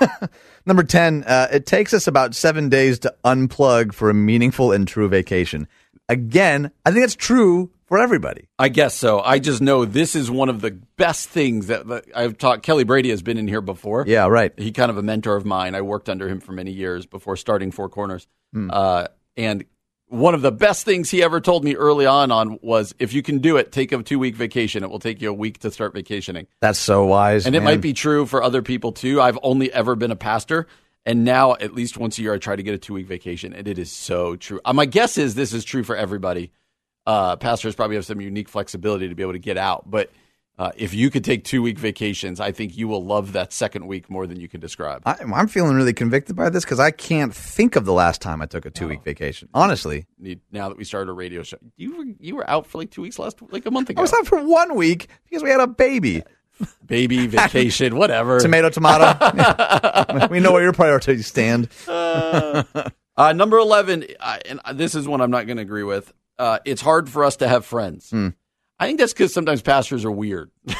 [0.66, 1.24] Number ten.
[1.24, 5.68] Uh, it takes us about seven days to unplug for a meaningful and true vacation.
[6.08, 8.48] Again, I think that's true for everybody.
[8.58, 9.20] I guess so.
[9.20, 12.62] I just know this is one of the best things that, that I've taught.
[12.62, 14.04] Kelly Brady has been in here before.
[14.06, 14.52] Yeah, right.
[14.58, 15.74] He kind of a mentor of mine.
[15.74, 18.26] I worked under him for many years before starting Four Corners.
[18.54, 19.64] Uh, and
[20.10, 23.22] one of the best things he ever told me early on on was if you
[23.22, 24.82] can do it, take a two week vacation.
[24.82, 26.48] It will take you a week to start vacationing.
[26.60, 27.46] That's so wise.
[27.46, 29.20] And it might be true for other people too.
[29.20, 30.66] I've only ever been a pastor.
[31.06, 33.54] And now, at least once a year, I try to get a two week vacation.
[33.54, 34.60] And it is so true.
[34.64, 36.52] Uh, my guess is this is true for everybody.
[37.06, 39.88] Uh, pastors probably have some unique flexibility to be able to get out.
[39.88, 40.10] But
[40.60, 43.86] uh, if you could take two week vacations, I think you will love that second
[43.86, 45.00] week more than you can describe.
[45.06, 48.42] I, I'm feeling really convicted by this because I can't think of the last time
[48.42, 49.48] I took a two week vacation.
[49.54, 50.04] Honestly,
[50.52, 53.00] Now that we started a radio show, you were you were out for like two
[53.00, 54.00] weeks last like a month ago.
[54.00, 56.22] I was out for one week because we had a baby.
[56.84, 58.38] Baby vacation, whatever.
[58.38, 60.28] Tomato, tomato.
[60.30, 61.70] we know where your priorities stand.
[61.88, 66.12] Uh, number 11, uh, and this is one I'm not going to agree with.
[66.38, 68.10] Uh, it's hard for us to have friends.
[68.10, 68.28] Hmm.
[68.80, 70.50] I think that's because sometimes pastors are weird.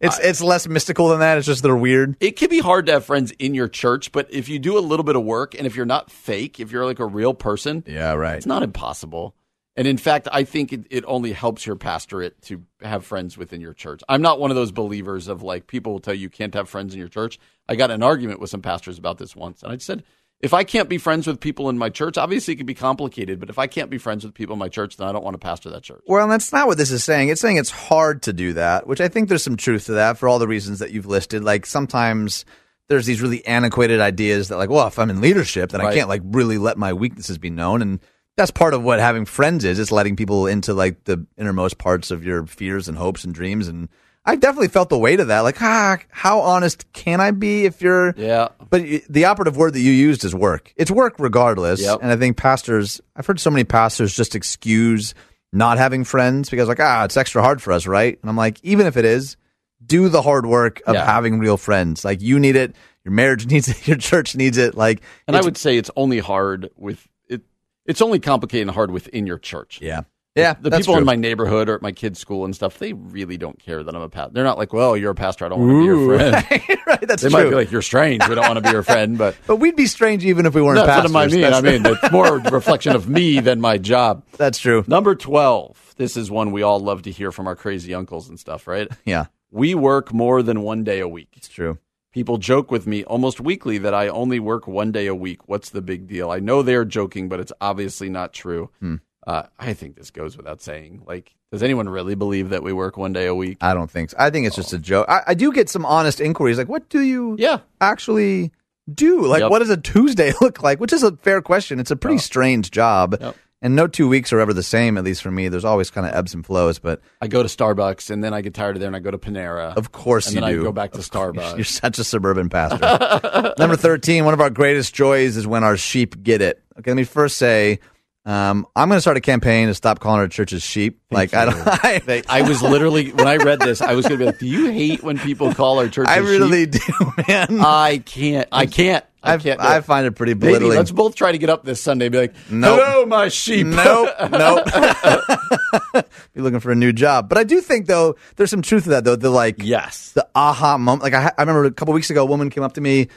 [0.00, 1.38] It's it's less mystical than that.
[1.38, 2.16] It's just they're weird.
[2.20, 4.80] It can be hard to have friends in your church, but if you do a
[4.80, 7.84] little bit of work and if you're not fake, if you're like a real person,
[7.86, 8.36] Yeah, right.
[8.36, 9.34] it's not impossible.
[9.76, 13.60] And in fact, I think it, it only helps your pastorate to have friends within
[13.62, 14.02] your church.
[14.08, 16.68] I'm not one of those believers of like people will tell you you can't have
[16.68, 17.38] friends in your church.
[17.68, 20.04] I got an argument with some pastors about this once, and I said,
[20.44, 23.40] if I can't be friends with people in my church, obviously it can be complicated,
[23.40, 25.32] but if I can't be friends with people in my church, then I don't want
[25.32, 26.02] to pastor that church.
[26.06, 27.30] Well, that's not what this is saying.
[27.30, 30.18] It's saying it's hard to do that, which I think there's some truth to that
[30.18, 31.42] for all the reasons that you've listed.
[31.42, 32.44] Like sometimes
[32.88, 36.10] there's these really antiquated ideas that like, well, if I'm in leadership, then I can't
[36.10, 37.80] like really let my weaknesses be known.
[37.80, 38.00] And
[38.36, 42.10] that's part of what having friends is, is letting people into like the innermost parts
[42.10, 43.66] of your fears and hopes and dreams.
[43.66, 43.88] And
[44.26, 45.40] I definitely felt the weight of that.
[45.40, 48.48] Like, ah, how honest can I be if you're Yeah.
[48.70, 50.72] but the operative word that you used is work.
[50.76, 51.82] It's work regardless.
[51.82, 51.98] Yep.
[52.02, 55.14] And I think pastors, I've heard so many pastors just excuse
[55.52, 58.18] not having friends because, like, ah, it's extra hard for us, right?
[58.22, 59.36] And I'm like, even if it is,
[59.84, 61.04] do the hard work of Yeah.
[61.04, 62.04] having real friends.
[62.04, 62.74] Like, you need it.
[63.04, 63.86] Your marriage needs it.
[63.86, 64.74] Your church needs it.
[64.74, 67.42] Like, And I would say it's only hard with it.
[67.84, 69.80] It's only complicated and hard within your church.
[69.82, 70.00] yeah.
[70.34, 70.54] Yeah.
[70.60, 71.00] The people true.
[71.00, 73.94] in my neighborhood or at my kids' school and stuff, they really don't care that
[73.94, 74.32] I'm a pastor.
[74.34, 75.46] They're not like, well, you're a pastor.
[75.46, 76.78] I don't want to be your friend.
[76.86, 77.00] right.
[77.06, 77.30] That's true.
[77.30, 77.44] They true.
[77.44, 78.26] might be like, you're strange.
[78.28, 79.16] We don't want to be your friend.
[79.16, 81.12] But but we'd be strange even if we weren't that's pastors.
[81.12, 81.40] what I mean.
[81.42, 84.24] That's, I mean, it's more a reflection of me than my job.
[84.36, 84.84] that's true.
[84.86, 85.94] Number 12.
[85.96, 88.88] This is one we all love to hear from our crazy uncles and stuff, right?
[89.04, 89.26] Yeah.
[89.52, 91.28] We work more than one day a week.
[91.36, 91.78] It's true.
[92.10, 95.48] People joke with me almost weekly that I only work one day a week.
[95.48, 96.30] What's the big deal?
[96.30, 98.70] I know they're joking, but it's obviously not true.
[98.80, 98.96] Hmm.
[99.26, 101.02] Uh, I think this goes without saying.
[101.06, 103.58] Like, does anyone really believe that we work one day a week?
[103.60, 104.16] I don't think so.
[104.18, 105.06] I think it's just a joke.
[105.08, 107.58] I, I do get some honest inquiries like, what do you Yeah.
[107.80, 108.52] actually
[108.92, 109.24] do?
[109.26, 109.50] Like, Yep.
[109.50, 110.78] what does a Tuesday look like?
[110.80, 111.80] Which is a fair question.
[111.80, 113.16] It's a pretty strange job.
[113.20, 113.36] Yep.
[113.62, 115.48] And no two weeks are ever the same, at least for me.
[115.48, 118.42] There's always kind of ebbs and flows, but I go to Starbucks and then I
[118.42, 119.74] get tired of there and I go to Panera.
[119.74, 120.60] of course and you then do.
[120.60, 120.98] I go back to.
[121.10, 121.56] Starbucks.
[121.56, 123.54] You're such a suburban pastor.
[123.58, 126.62] Number 13, one of our greatest joys is when our sheep get it.
[126.78, 127.78] Okay, let me first say,
[128.26, 131.00] um, I'm going to start a campaign to stop calling our churches sheep.
[131.10, 134.24] like, I don't, I, I was literally when I read this, I was going to
[134.24, 136.80] be like, "Do you hate when people call our church?" I really do,
[137.28, 137.60] man.
[137.60, 138.48] I can't.
[138.50, 139.04] I can't.
[139.22, 139.60] I can't.
[139.60, 140.76] I find it pretty belittling.
[140.76, 142.80] let's both try to get up this Sunday and be like, Nope.
[142.82, 144.66] "Hello, my sheep." nope, nope.
[146.34, 148.90] Be looking for a new job, but I do think though there's some truth to
[148.90, 149.16] that though.
[149.16, 150.12] The like, yes.
[150.12, 151.02] the aha moment.
[151.02, 153.08] Like I, I remember a couple weeks ago, a woman came up to me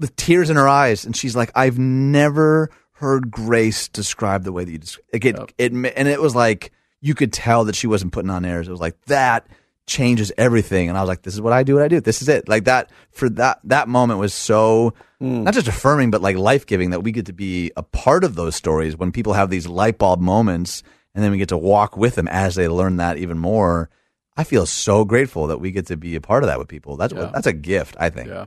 [0.00, 4.64] with tears in her eyes, and she's like, "I've never heard grace describe the way
[4.64, 5.24] that you describe like
[5.58, 8.68] it." It and it was like you could tell that she wasn't putting on airs.
[8.68, 9.46] It was like that
[9.86, 11.74] changes everything, and I was like, "This is what I do.
[11.76, 12.00] What I do.
[12.00, 14.94] This is it." Like that for that that moment was so.
[15.20, 15.42] Hmm.
[15.44, 18.36] Not just affirming, but like life giving that we get to be a part of
[18.36, 20.84] those stories when people have these light bulb moments
[21.14, 23.90] and then we get to walk with them as they learn that even more.
[24.36, 26.96] I feel so grateful that we get to be a part of that with people.
[26.96, 27.30] That's Yeah.
[27.34, 28.28] that's a gift, I think.
[28.28, 28.44] Yeah.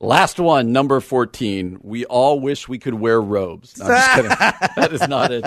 [0.00, 1.78] Last one, number 14.
[1.82, 3.78] We all wish we could wear robes.
[3.78, 4.30] No, I'm just kidding.
[4.76, 5.44] that is not it.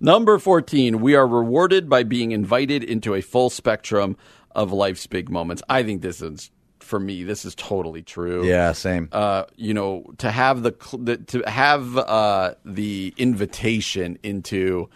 [0.00, 1.00] Number 14.
[1.00, 4.16] We are rewarded by being invited into a full spectrum
[4.54, 5.62] of life's big moments.
[5.68, 8.44] I think this is, for me, this is totally true.
[8.46, 9.08] Yeah, same.
[9.12, 14.88] Uh, you know, to have the, the to have uh, the invitation into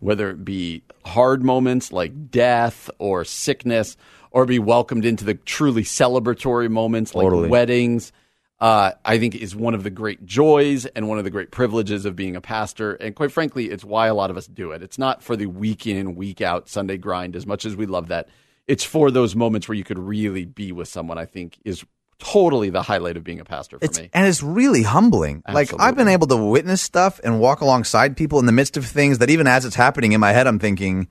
[0.00, 3.96] whether it be hard moments like death or sickness,
[4.30, 7.48] or be welcomed into the truly celebratory moments like Totally.
[7.48, 8.12] weddings.
[8.60, 12.04] Uh, I think is one of the great joys and one of the great privileges
[12.04, 14.82] of being a pastor, and quite frankly, it's why a lot of us do it.
[14.82, 18.08] It's not for the week in, week out Sunday grind as much as we love
[18.08, 18.28] that.
[18.68, 21.16] It's for those moments where you could really be with someone.
[21.16, 21.84] I think is
[22.18, 24.10] totally the highlight of being a pastor for It's me.
[24.12, 25.42] and it's really humbling.
[25.50, 28.84] Like I've been able to witness stuff and walk alongside people in the midst of
[28.84, 31.08] things that even as it's happening in my head, I'm thinking,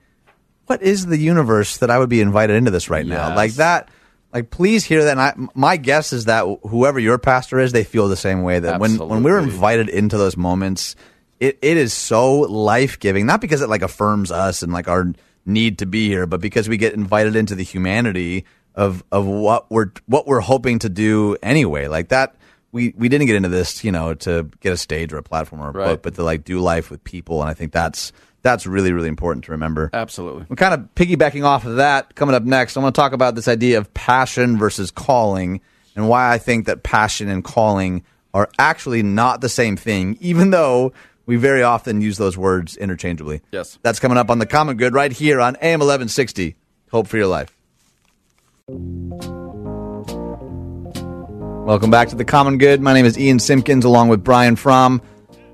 [0.66, 3.34] what is the universe that I would be invited into this right now?
[3.34, 3.88] Like that.
[4.32, 5.12] Like please hear that.
[5.12, 8.60] And I, my guess is that whoever your pastor is, they feel the same way.
[8.60, 10.94] That when when we're invited into those moments,
[11.40, 13.26] it, it is so life giving.
[13.26, 15.12] Not because it like affirms us and like our
[15.46, 19.70] need to be here, but because we get invited into the humanity of of what
[19.70, 21.88] we're what we're hoping to do anyway.
[21.88, 22.36] Like that,
[22.72, 25.60] we we didn't get into this, you know, to get a stage or a platform
[25.62, 25.86] or a Right.
[25.88, 27.40] book, but to like do life with people.
[27.42, 29.90] And I think that's that's really really important to remember.
[29.92, 30.46] Absolutely.
[30.48, 32.14] We're kind of piggybacking off of that.
[32.14, 35.60] Coming up next, I want to talk about this idea of passion versus calling
[35.96, 40.50] and why I think that passion and calling are actually not the same thing, even
[40.50, 40.92] though
[41.26, 43.40] we very often use those words interchangeably.
[43.50, 43.78] Yes.
[43.82, 46.54] That's coming up on The Common Good right here on AM 1160.
[46.92, 47.56] Hope for your life.
[51.70, 52.80] Welcome back to The Common Good.
[52.80, 55.00] My name is Ian Simpkins along with Brian Fromm.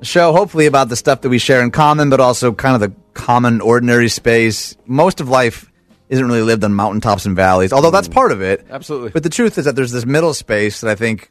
[0.01, 2.81] A show hopefully about the stuff that we share in common, but also kind of
[2.81, 4.75] the common, ordinary space.
[4.87, 5.71] Most of life
[6.09, 8.67] isn't really lived on mountaintops and valleys, although that's part of it.
[8.71, 9.11] Absolutely.
[9.11, 11.31] But the truth is that there's this middle space that I think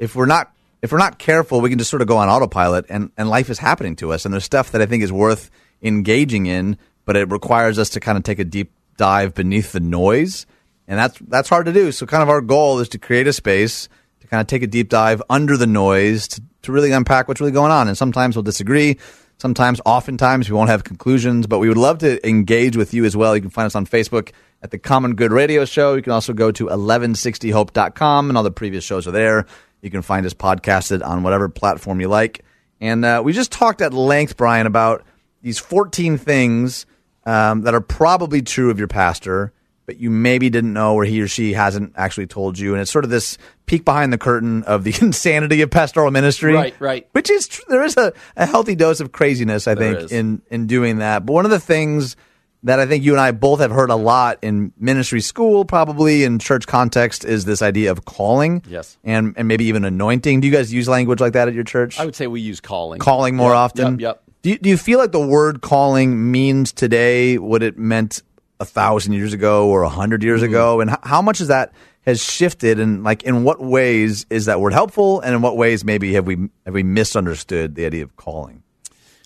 [0.00, 2.86] if we're not if we're not careful, we can just sort of go on autopilot
[2.88, 4.24] and, and life is happening to us.
[4.24, 5.48] And there's stuff that I think is worth
[5.80, 9.78] engaging in, but it requires us to kind of take a deep dive beneath the
[9.78, 10.44] noise,
[10.88, 11.92] and that's that's hard to do.
[11.92, 13.88] So, kind of our goal is to create a space
[14.34, 17.52] kind of take a deep dive under the noise to, to really unpack what's really
[17.52, 17.86] going on.
[17.86, 18.98] And sometimes we'll disagree.
[19.38, 23.16] Sometimes, oftentimes, we won't have conclusions, but we would love to engage with you as
[23.16, 23.36] well.
[23.36, 25.94] You can find us on Facebook at the Common Good Radio Show.
[25.94, 29.46] You can also go to 1160hope.com, and all the previous shows are there.
[29.82, 32.44] You can find us podcasted on whatever platform you like.
[32.80, 35.04] And uh, we just talked at length, Brian, about
[35.42, 36.86] these 14 things
[37.24, 39.52] um, that are probably true of your pastor,
[39.86, 42.72] but you maybe didn't know or he or she hasn't actually told you.
[42.72, 46.54] And it's sort of this peek behind the curtain of the insanity of pastoral ministry.
[46.54, 47.08] Right, right.
[47.12, 50.12] Which is, tr- there is a, a healthy dose of craziness, I There think, is.
[50.12, 51.26] in, in doing that.
[51.26, 52.16] But one of the things
[52.62, 56.24] that I think you and I both have heard a lot in ministry school, probably
[56.24, 58.62] in church context, is this idea of calling.
[58.66, 58.96] Yes.
[59.04, 60.40] And, and maybe even anointing.
[60.40, 62.00] Do you guys use language like that at your church?
[62.00, 63.00] I would say we use calling.
[63.00, 63.98] calling more Yep, often.
[63.98, 64.00] Yep.
[64.00, 64.20] yep.
[64.40, 68.22] Do you, do you feel like the word calling means today what it meant
[68.64, 70.50] a thousand years ago or a hundred years Mm-hmm.
[70.52, 71.72] ago, and how much is that
[72.06, 75.84] has shifted, and like in what ways is that word helpful, and in what ways
[75.84, 78.62] maybe have we have we misunderstood the idea of calling?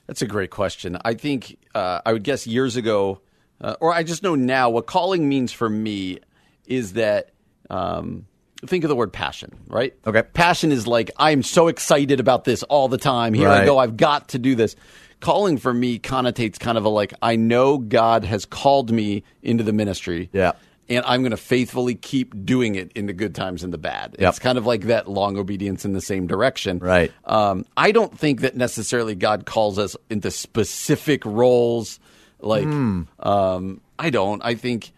[0.07, 0.97] That's a great question.
[1.05, 3.21] I think uh, I would guess years ago,
[3.61, 6.21] uh, or I just know now, what calling means for me
[6.67, 7.31] is that
[7.69, 8.27] um,
[8.65, 9.95] think of the word passion, right?
[10.07, 10.23] Okay.
[10.23, 13.35] Passion is like I'm so excited about this all the time.
[13.35, 13.79] Here I go.
[13.79, 14.77] I've got to do this.
[15.21, 19.65] Calling for me connotates kind of a like I know God has called me into
[19.65, 20.31] the ministry.
[20.33, 20.53] Yeah.
[20.91, 24.17] And I'm going to faithfully keep doing it in the good times and the bad.
[24.19, 24.29] Yep.
[24.31, 26.79] It's kind of like that long obedience in the same direction.
[26.79, 27.13] Right.
[27.27, 32.01] Um, I don't think that necessarily God calls us into specific roles.
[32.41, 33.03] Like, Hmm.
[33.19, 34.41] um, I don't.
[34.43, 34.93] I think,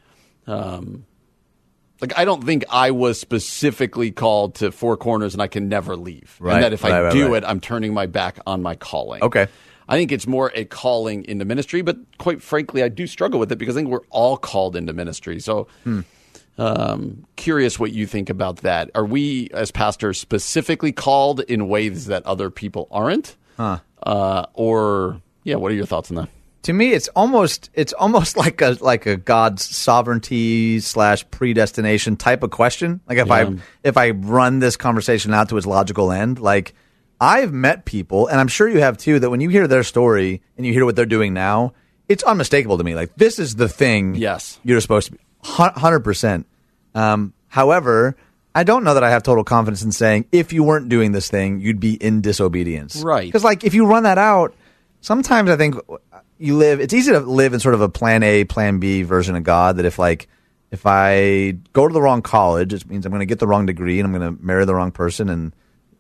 [0.46, 1.06] um,
[2.00, 5.96] like, I don't think I was specifically called to four corners and I can never
[5.96, 6.37] leave.
[6.38, 7.42] Right, And that if I right, right, do right.
[7.42, 9.22] it, I'm turning my back on my calling.
[9.22, 9.48] Okay.
[9.90, 13.50] I think it's more a calling into ministry, but quite frankly, I do struggle with
[13.53, 15.40] it because I think we're all called into ministry.
[15.40, 16.00] So, Hmm.
[16.59, 18.90] um, curious what you think about that.
[18.94, 23.37] Are we, as pastors, specifically called in ways that other people aren't?
[23.57, 23.79] Huh.
[24.03, 26.29] Uh, or, yeah, what are your thoughts on that?
[26.64, 32.42] To me, it's almost it's almost like a like a God's sovereignty slash predestination type
[32.42, 33.00] of question.
[33.09, 36.74] Like if I if I run this conversation out to its logical end, like
[37.20, 40.42] I've met people, and I'm sure you have too, that when you hear their story
[40.56, 41.74] and you hear what they're doing now,
[42.09, 42.94] it's unmistakable to me.
[42.94, 44.14] Like this is the thing.
[44.14, 44.59] Yes.
[44.64, 46.46] you're supposed to be hundred percent.
[46.94, 48.16] Um, however,
[48.54, 51.30] I don't know that I have total confidence in saying if you weren't doing this
[51.30, 53.02] thing, you'd be in disobedience.
[53.02, 53.26] Right.
[53.26, 54.54] Because like if you run that out,
[55.00, 55.76] sometimes I think
[56.38, 56.80] you live.
[56.80, 59.76] It's easy to live in sort of a plan A, plan B version of God.
[59.76, 60.26] That if like
[60.70, 63.66] if I go to the wrong college, it means I'm going to get the wrong
[63.66, 65.54] degree and I'm going to marry the wrong person and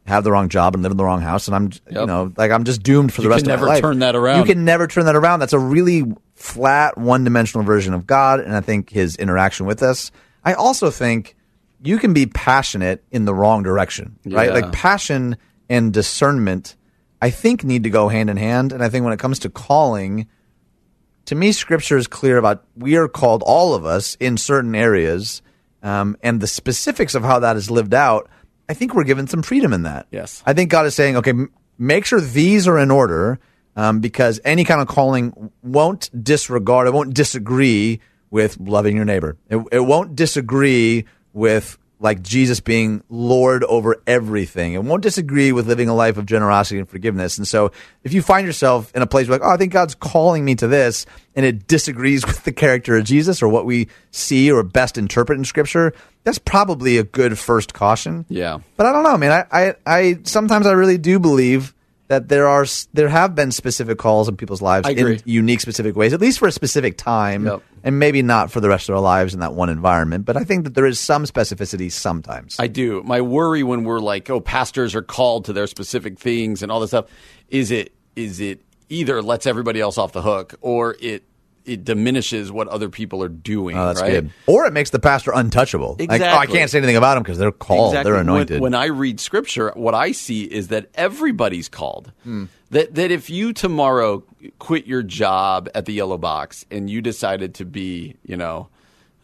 [0.06, 2.50] have the wrong job and live in the wrong house and I'm you know like
[2.50, 3.82] I'm just doomed for the You rest can of my never life.
[3.82, 4.38] turn that around.
[4.40, 5.40] You can never turn that around.
[5.40, 9.82] That's a really flat, one dimensional version of God, and I think his interaction with
[9.82, 10.10] us.
[10.44, 11.36] I also think
[11.82, 14.48] you can be passionate in the wrong direction, right?
[14.48, 14.54] Yeah.
[14.54, 15.36] Like passion
[15.68, 16.76] and discernment,
[17.22, 18.72] I think need to go hand in hand.
[18.72, 20.26] And I think when it comes to calling,
[21.26, 25.42] to me, Scripture is clear about we are called, all of us, in certain areas,
[25.82, 28.28] um, and the specifics of how that is lived out.
[28.70, 30.06] I think we're given some freedom in that.
[30.12, 30.44] Yes.
[30.46, 33.40] I think God is saying, okay, m- make sure these are in order,
[33.74, 37.98] um, because any kind of calling won't disregard, it won't disagree
[38.30, 39.36] with loving your neighbor.
[39.48, 44.72] It, it won't disagree with like Jesus being Lord over everything.
[44.72, 47.36] It won't disagree with living a life of generosity and forgiveness.
[47.36, 49.94] And so if you find yourself in a place where like, oh, I think God's
[49.94, 51.04] calling me to this
[51.36, 55.38] and it disagrees with the character of Jesus or what we see or best interpret
[55.38, 55.92] in scripture,
[56.24, 58.24] that's probably a good first caution.
[58.30, 58.60] Yeah.
[58.76, 59.46] But I don't know, man.
[59.52, 61.74] I, I, I sometimes I really do believe
[62.10, 66.12] that there are there have been specific calls in people's lives in unique specific ways,
[66.12, 67.62] at least for a specific time, Yep.
[67.82, 70.24] And maybe not for the rest of our lives in that one environment.
[70.24, 72.56] But I think that there is some specificity sometimes.
[72.58, 73.02] I do.
[73.04, 76.80] My worry when we're like, oh, pastors are called to their specific things and all
[76.80, 77.06] this stuff,
[77.48, 81.24] is it is it either lets everybody else off the hook or it
[81.64, 83.76] it diminishes what other people are doing.
[83.76, 84.10] oh, that's right?
[84.10, 84.30] good.
[84.46, 85.96] Or it makes the pastor untouchable.
[85.98, 88.12] Like, oh, I can't say anything about them because they're called, Exactly.
[88.12, 88.60] they're anointed.
[88.60, 92.12] When, I read scripture, what I see is that everybody's called.
[92.24, 92.44] Hmm.
[92.70, 94.22] That that if you tomorrow
[94.60, 98.68] quit your job at the Yellow Box and you decided to be, you know,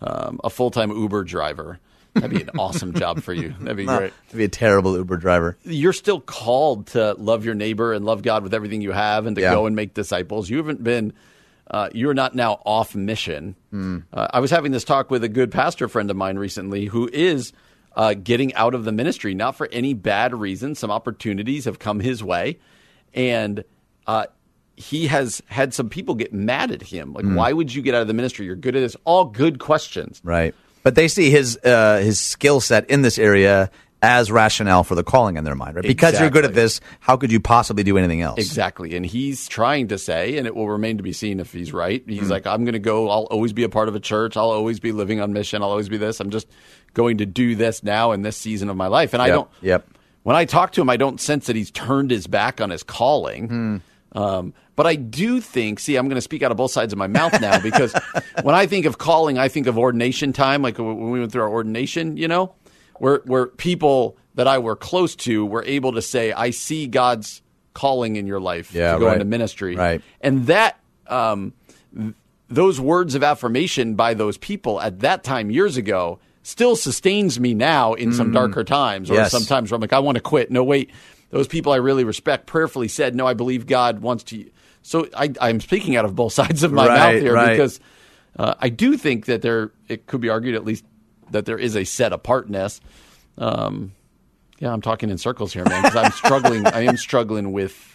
[0.00, 1.78] um, a full time Uber driver,
[2.14, 3.54] that'd be an awesome job for you.
[3.60, 4.12] That'd be great.
[4.30, 5.56] to be a terrible Uber driver.
[5.62, 9.36] You're still called to love your neighbor and love God with everything you have, and
[9.36, 9.54] to Yeah.
[9.54, 10.50] go and make disciples.
[10.50, 11.12] You haven't been.
[11.70, 13.56] Uh, you're not now off mission.
[13.70, 13.98] Hmm.
[14.12, 17.08] Uh, I was having this talk with a good pastor friend of mine recently who
[17.12, 17.52] is
[17.96, 20.74] uh, getting out of the ministry, not for any bad reason.
[20.74, 22.58] Some opportunities have come his way,
[23.14, 23.64] and
[24.06, 24.26] uh,
[24.76, 27.14] he has had some people get mad at him.
[27.14, 27.14] Mm.
[27.14, 28.46] Like, why would you get out of the ministry?
[28.46, 28.96] You're good at this.
[29.04, 30.20] All good questions.
[30.22, 30.54] Right.
[30.82, 33.70] But they see his uh, his skill set in this area
[34.06, 35.84] as rationale for the calling in their mind, right?
[35.84, 38.38] Because you're good at this, how could you possibly do anything else?
[38.38, 38.94] Exactly.
[38.96, 42.02] And he's trying to say, and it will remain to be seen if he's right.
[42.06, 42.30] He's Mm.
[42.30, 44.36] like, I'm going to go, I'll always be a part of a church.
[44.36, 45.60] I'll always be living on mission.
[45.62, 46.20] I'll always be this.
[46.20, 46.46] I'm just
[46.94, 49.12] going to do this now in this season of my life.
[49.12, 49.86] And I don't, Yep.
[50.22, 52.82] when I talk to him, I don't sense that he's turned his back on his
[52.84, 53.48] calling.
[53.48, 53.76] Hmm.
[54.18, 56.98] Um, but I do think, see, I'm going to speak out of both sides of
[56.98, 57.92] my mouth now because
[58.42, 61.42] when I think of calling, I think of ordination time, like when we went through
[61.42, 62.54] our ordination, you know,
[62.98, 67.42] where, where people that I were close to were able to say, I see God's
[67.74, 69.14] calling in your life Yeah, to go right.
[69.14, 69.76] into ministry.
[69.76, 70.02] Right.
[70.20, 71.52] And that, um,
[71.96, 72.14] th-
[72.48, 77.54] those words of affirmation by those people at that time years ago still sustains me
[77.54, 79.16] now in some darker times or Mm.
[79.16, 79.32] Yes.
[79.32, 80.50] sometimes where I'm like, I want to quit.
[80.50, 80.90] No, wait.
[81.30, 84.48] Those people I really respect prayerfully said, no, I believe God wants to.
[84.82, 87.80] So I, I'm speaking out of both sides of my Right, mouth here because
[88.38, 90.84] uh, I do think that there, it could be argued at least
[91.30, 92.80] that there is a set apartness.
[93.38, 93.92] Um,
[94.58, 96.66] yeah, I'm talking in circles here, man, because I'm struggling.
[96.66, 97.92] I am struggling with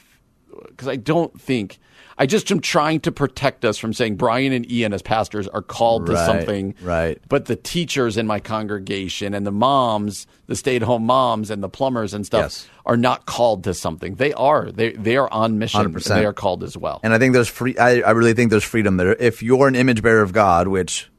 [0.67, 1.79] because I don't think
[2.17, 5.63] I just am trying to protect us from saying Brian and Ian as pastors are
[5.63, 7.19] called to something, right.
[7.29, 12.13] But the teachers in my congregation and the moms, the stay-at-home moms and the plumbers
[12.13, 12.67] and stuff Yes.
[12.85, 14.15] are not called to something.
[14.15, 14.71] They are.
[14.71, 15.81] They they are on mission.
[15.93, 16.07] 100%.
[16.09, 16.99] They are called as well.
[17.01, 17.75] And I think there's free.
[17.77, 19.13] I, I really think there's freedom there.
[19.15, 21.09] If you're an image bearer of God, which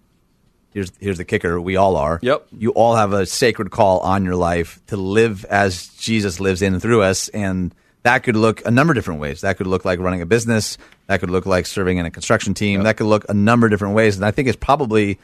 [0.72, 2.18] here's here's the kicker, we all are.
[2.22, 2.46] Yep.
[2.56, 6.74] You all have a sacred call on your life to live as Jesus lives in
[6.74, 9.42] and through us, and that could look a number of different ways.
[9.42, 10.76] That could look like running a business.
[11.06, 12.82] That could look like serving in a construction team.
[12.82, 14.16] That could look a number of different ways.
[14.16, 15.18] And I think it's probably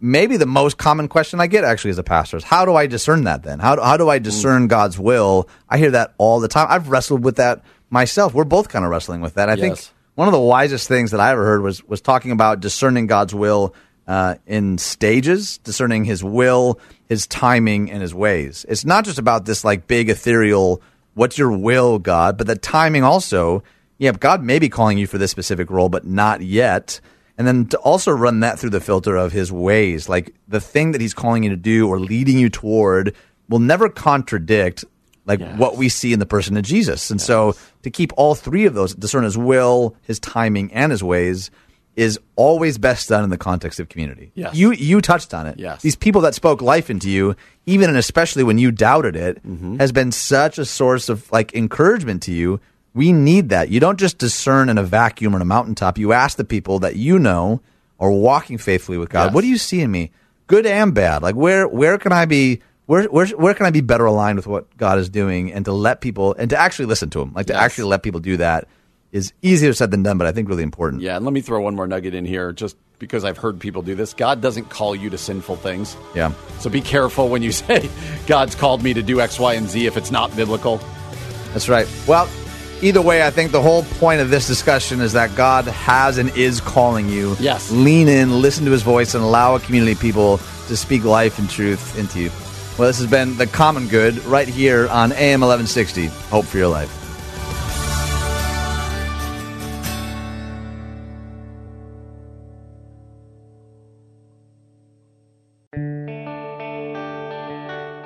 [0.00, 2.86] maybe the most common question I get actually as a pastor is how do I
[2.86, 3.60] discern that then?
[3.60, 4.22] How do, how do I mm.
[4.22, 5.48] discern God's will?
[5.68, 6.66] I hear that all the time.
[6.68, 8.34] I've wrestled with that myself.
[8.34, 9.48] We're both kind of wrestling with that.
[9.48, 9.78] I think
[10.14, 13.34] one of the wisest things that I ever heard was was talking about discerning God's
[13.34, 13.74] will
[14.06, 16.78] uh, in stages, discerning His will,
[17.08, 18.66] His timing, and His ways.
[18.68, 20.82] It's not just about this like big ethereal
[21.14, 23.62] "What's your will, God?" but the timing also.
[23.98, 27.00] Yeah, God may be calling you for this specific role, but not yet.
[27.38, 30.92] And then to also run that through the filter of His ways, like the thing
[30.92, 33.14] that He's calling you to do or leading you toward,
[33.48, 34.84] will never contradict
[35.24, 37.10] like what we see in the person of Jesus.
[37.10, 41.02] And so to keep all three of those, discern his will, his timing, and his
[41.02, 41.50] ways,
[41.94, 44.32] is always best done in the context of community.
[44.34, 44.54] Yes.
[44.54, 45.58] You you touched on it.
[45.58, 45.82] Yes.
[45.82, 47.36] These people that spoke life into you,
[47.66, 49.76] even and especially when you doubted it, Mm-hmm.
[49.76, 52.60] has been such a source of like encouragement to you.
[52.94, 53.68] We need that.
[53.70, 55.98] You don't just discern in a vacuum or in a mountaintop.
[55.98, 57.60] You ask the people that you know
[58.00, 59.26] are walking faithfully with God.
[59.26, 59.34] Yes.
[59.34, 60.10] What do you see in me?
[60.46, 61.22] Good and bad.
[61.22, 64.46] Like where where can I be where, where where can I be better aligned with
[64.46, 67.46] what God is doing and to let people and to actually listen to him, like
[67.46, 67.62] to Yes.
[67.62, 68.66] actually let people do that
[69.12, 71.02] is easier said than done, but I think really important.
[71.02, 73.82] Yeah, and let me throw one more nugget in here, just because I've heard people
[73.82, 74.14] do this.
[74.14, 75.96] God doesn't call you to sinful things.
[76.14, 76.32] Yeah.
[76.60, 77.90] So be careful when you say
[78.26, 80.80] God's called me to do X, Y, and Z if it's not biblical.
[81.52, 81.86] That's right.
[82.06, 82.28] Well,
[82.80, 86.34] either way, I think the whole point of this discussion is that God has and
[86.36, 87.36] is calling you.
[87.38, 87.70] Yes.
[87.70, 90.38] Lean in, listen to his voice, and allow a community of people
[90.68, 92.30] to speak life and truth into you.
[92.78, 96.06] Well, this has been The Common Good right here on AM 1160.
[96.06, 97.01] Hope for your life.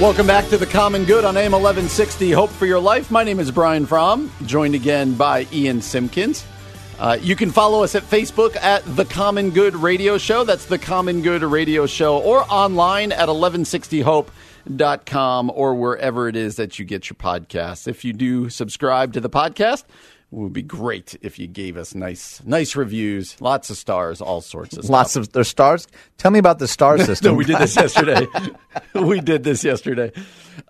[0.00, 2.32] Welcome back to the Common Good on AM 1160.
[2.32, 3.12] Hope for your life.
[3.12, 6.44] My name is Brian Fromm, joined again by Ian Simpkins.
[6.98, 10.42] Uh, you can follow us at Facebook at The Common Good Radio Show.
[10.42, 16.76] That's The Common Good Radio Show, or online at 1160hope.com or wherever it is that
[16.78, 17.86] you get your podcasts.
[17.86, 19.84] If you do subscribe to the podcast,
[20.34, 24.76] would be great if you gave us nice, nice reviews, lots of stars, all sorts
[24.76, 24.90] of stuff.
[24.92, 25.86] Lots of there's stars.
[26.18, 27.32] Tell me about the star system.
[27.32, 28.26] No, we did this yesterday.
[28.94, 30.12] we did this yesterday.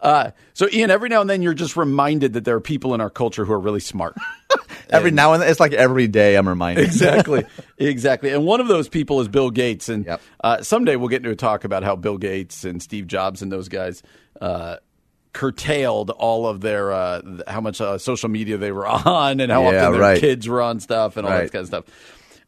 [0.00, 3.00] Uh, so, Ian, every now and then you're just reminded that there are people in
[3.00, 4.16] our culture who are really smart.
[4.90, 6.84] every now and then, it's like every day I'm reminded.
[6.84, 7.44] exactly,
[7.78, 8.30] exactly.
[8.30, 9.88] And one of those people is Bill Gates.
[9.88, 10.20] And Yep.
[10.42, 13.50] uh, someday we'll get into a talk about how Bill Gates and Steve Jobs and
[13.52, 14.02] those guys
[14.40, 14.76] uh,
[15.34, 19.62] curtailed all of their uh, how much uh, social media they were on and how
[19.70, 20.20] Yeah, often their right.
[20.20, 21.42] kids were on stuff and all Right.
[21.42, 21.84] that kind of stuff.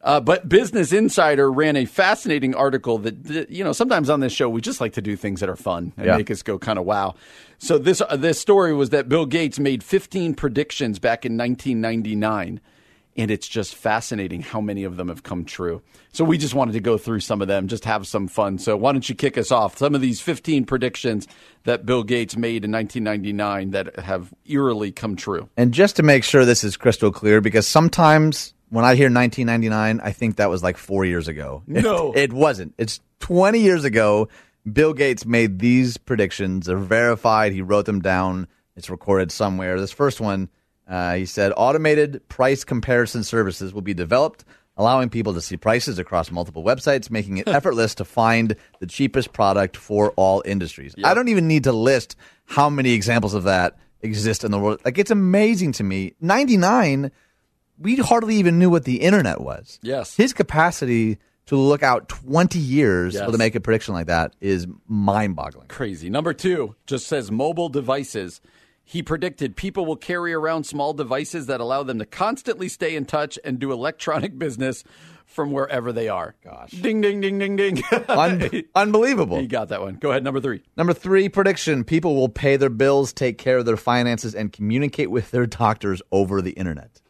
[0.01, 4.47] Uh, but Business Insider ran a fascinating article that, you know, sometimes on this show
[4.47, 6.17] we just like to do things that are fun and Yeah.
[6.17, 7.15] make us go kind of wow.
[7.57, 12.61] So this uh, this story was that Bill Gates made 15 predictions back in 1999,
[13.17, 15.81] and it's just fascinating how many of them have come true.
[16.11, 18.59] So we just wanted to go through some of them, just have some fun.
[18.59, 19.77] So why don't you kick us off?
[19.77, 21.27] Some of these 15 predictions
[21.63, 25.49] that Bill Gates made in 1999 that have eerily come true.
[25.57, 29.99] And just to make sure this is crystal clear, because sometimes when I hear 1999,
[30.01, 31.63] I think that was like four years ago.
[31.67, 32.13] No.
[32.15, 32.73] it, wasn't.
[32.77, 34.27] It's 20 years ago.
[34.71, 36.65] Bill Gates made these predictions.
[36.65, 37.53] They're verified.
[37.53, 38.47] He wrote them down.
[38.75, 39.79] It's recorded somewhere.
[39.79, 40.49] This first one,
[40.87, 44.45] uh, he said, automated price comparison services will be developed,
[44.77, 49.33] allowing people to see prices across multiple websites, making it effortless to find the cheapest
[49.33, 50.95] product for all industries.
[51.03, 52.15] I don't even need to list
[52.45, 54.79] how many examples of that exist in the world.
[54.85, 56.13] Like, it's amazing to me.
[56.21, 57.11] 99
[57.79, 59.79] we hardly even knew what the internet was.
[59.81, 60.15] Yes.
[60.15, 61.17] His capacity
[61.47, 63.29] to look out 20 years Yes.
[63.31, 65.67] to make a prediction like that is mind boggling.
[65.67, 66.09] Crazy.
[66.09, 68.41] Number two just says mobile devices.
[68.89, 73.03] He predicted people will carry around small devices that allow them to constantly stay in
[73.03, 74.85] touch and do electronic business
[75.25, 76.35] from wherever they are.
[76.41, 76.71] Gosh.
[76.71, 77.83] Ding, ding, ding, ding, ding.
[78.07, 79.41] Un- unbelievable.
[79.41, 79.95] you got that one.
[79.95, 80.63] Go ahead, number three.
[80.77, 85.11] Number three prediction people will pay their bills, take care of their finances, and communicate
[85.11, 87.01] with their doctors over the internet.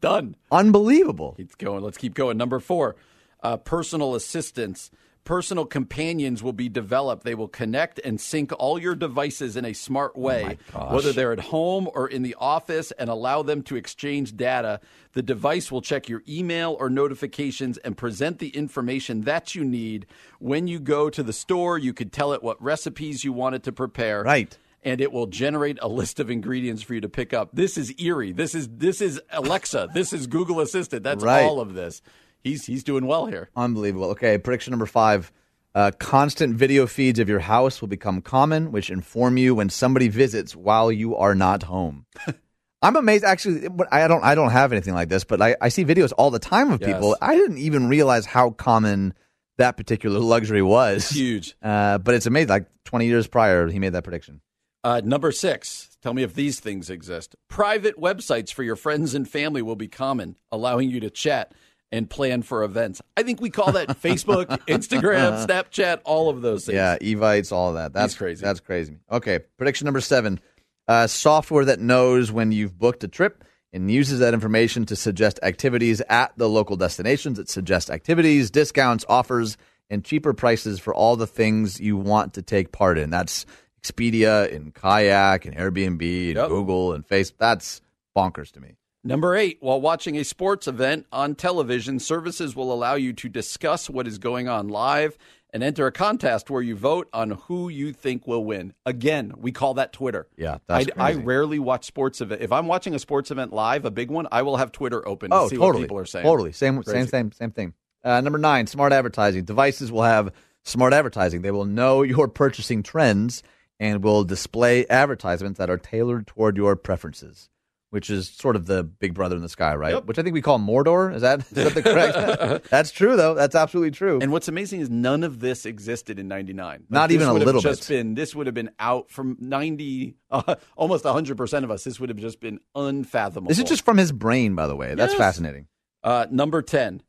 [0.00, 0.36] Done.
[0.52, 1.34] Unbelievable.
[1.36, 1.82] Keep going.
[1.82, 2.36] Let's keep going.
[2.36, 2.94] Number four,
[3.42, 4.92] uh, personal assistants.
[5.24, 7.24] Personal companions will be developed.
[7.24, 10.58] They will connect and sync all your devices in a smart oh way,
[10.88, 14.80] whether they're at home or in the office, and allow them to exchange data.
[15.12, 20.06] The device will check your email or notifications and present the information that you need.
[20.38, 23.62] When you go to the store, you could tell it what recipes you want it
[23.64, 24.56] to prepare Right.
[24.82, 27.50] and it will generate a list of ingredients for you to pick up.
[27.52, 28.32] This is eerie.
[28.32, 29.90] This is this is Alexa.
[29.92, 31.02] this is Google Assistant.
[31.02, 31.42] That's Right.
[31.44, 32.00] all of this.
[32.42, 33.50] He's he's doing well here.
[33.56, 34.10] Unbelievable.
[34.10, 35.32] Okay, prediction number five.
[35.72, 40.08] Uh, constant video feeds of your house will become common, which inform you when somebody
[40.08, 42.06] visits while you are not home.
[42.82, 43.24] I'm amazed.
[43.24, 44.24] Actually, I don't.
[44.24, 46.80] I don't have anything like this, but I, I see videos all the time of
[46.80, 47.16] people.
[47.20, 49.14] I didn't even realize how common
[49.58, 51.10] that particular luxury was.
[51.10, 51.54] Huge.
[51.62, 52.48] Uh, but it's amazing.
[52.48, 54.40] Like 20 years prior, he made that prediction.
[54.82, 55.98] Uh, number six.
[56.02, 57.36] Tell me if these things exist.
[57.48, 61.52] Private websites for your friends and family will be common, allowing you to chat
[61.92, 63.02] and plan for events.
[63.16, 66.76] I think we call that Facebook, Instagram, Snapchat, all of those things.
[66.76, 67.92] Yeah, evites, all of that.
[67.92, 68.44] That's He's crazy.
[68.44, 68.96] That's crazy.
[69.10, 70.40] Okay, prediction number seven:
[70.88, 75.38] uh, software that knows when you've booked a trip and uses that information to suggest
[75.42, 77.38] activities at the local destinations.
[77.38, 79.56] It suggests activities, discounts, offers,
[79.88, 83.10] and cheaper prices for all the things you want to take part in.
[83.10, 83.46] That's
[83.82, 86.48] Expedia and Kayak and Airbnb and Yep.
[86.48, 87.32] Google and Face.
[87.38, 87.80] That's
[88.16, 88.74] bonkers to me.
[89.02, 93.88] Number eight, while watching a sports event on television, services will allow you to discuss
[93.88, 95.16] what is going on live
[95.52, 98.74] and enter a contest where you vote on who you think will win.
[98.84, 100.28] Again, we call that Twitter.
[100.36, 102.42] Yeah, that's I, I rarely watch sports event.
[102.42, 105.30] If I'm watching a sports event live, a big one, I will have Twitter open
[105.30, 105.72] to Oh, see totally.
[105.72, 106.24] what people are saying.
[106.24, 106.52] Totally.
[106.52, 106.98] Same, Crazy.
[106.98, 107.74] same, same, same thing.
[108.04, 109.44] Uh, number nine, smart advertising.
[109.44, 110.30] Devices will have
[110.62, 111.40] smart advertising.
[111.42, 113.42] They will know your purchasing trends
[113.80, 117.48] and will display advertisements that are tailored toward your preferences,
[117.90, 119.94] which is sort of the big brother in the sky, right?
[119.94, 120.06] Yep.
[120.06, 121.14] Which I think we call Mordor.
[121.14, 122.64] Is that, is that the correct?
[122.70, 123.34] That's true, though.
[123.34, 124.18] That's absolutely true.
[124.22, 126.84] And what's amazing is none of this existed in '99.
[126.88, 127.96] Not even a little just bit.
[127.96, 131.84] Been this would have been out from '90, uh, almost 100 percent of us.
[131.84, 133.48] This would have just been unfathomable.
[133.48, 134.94] this is just from his brain, by the way.
[134.94, 135.18] That's Yes.
[135.18, 135.66] fascinating.
[136.02, 137.02] Uh, number 10.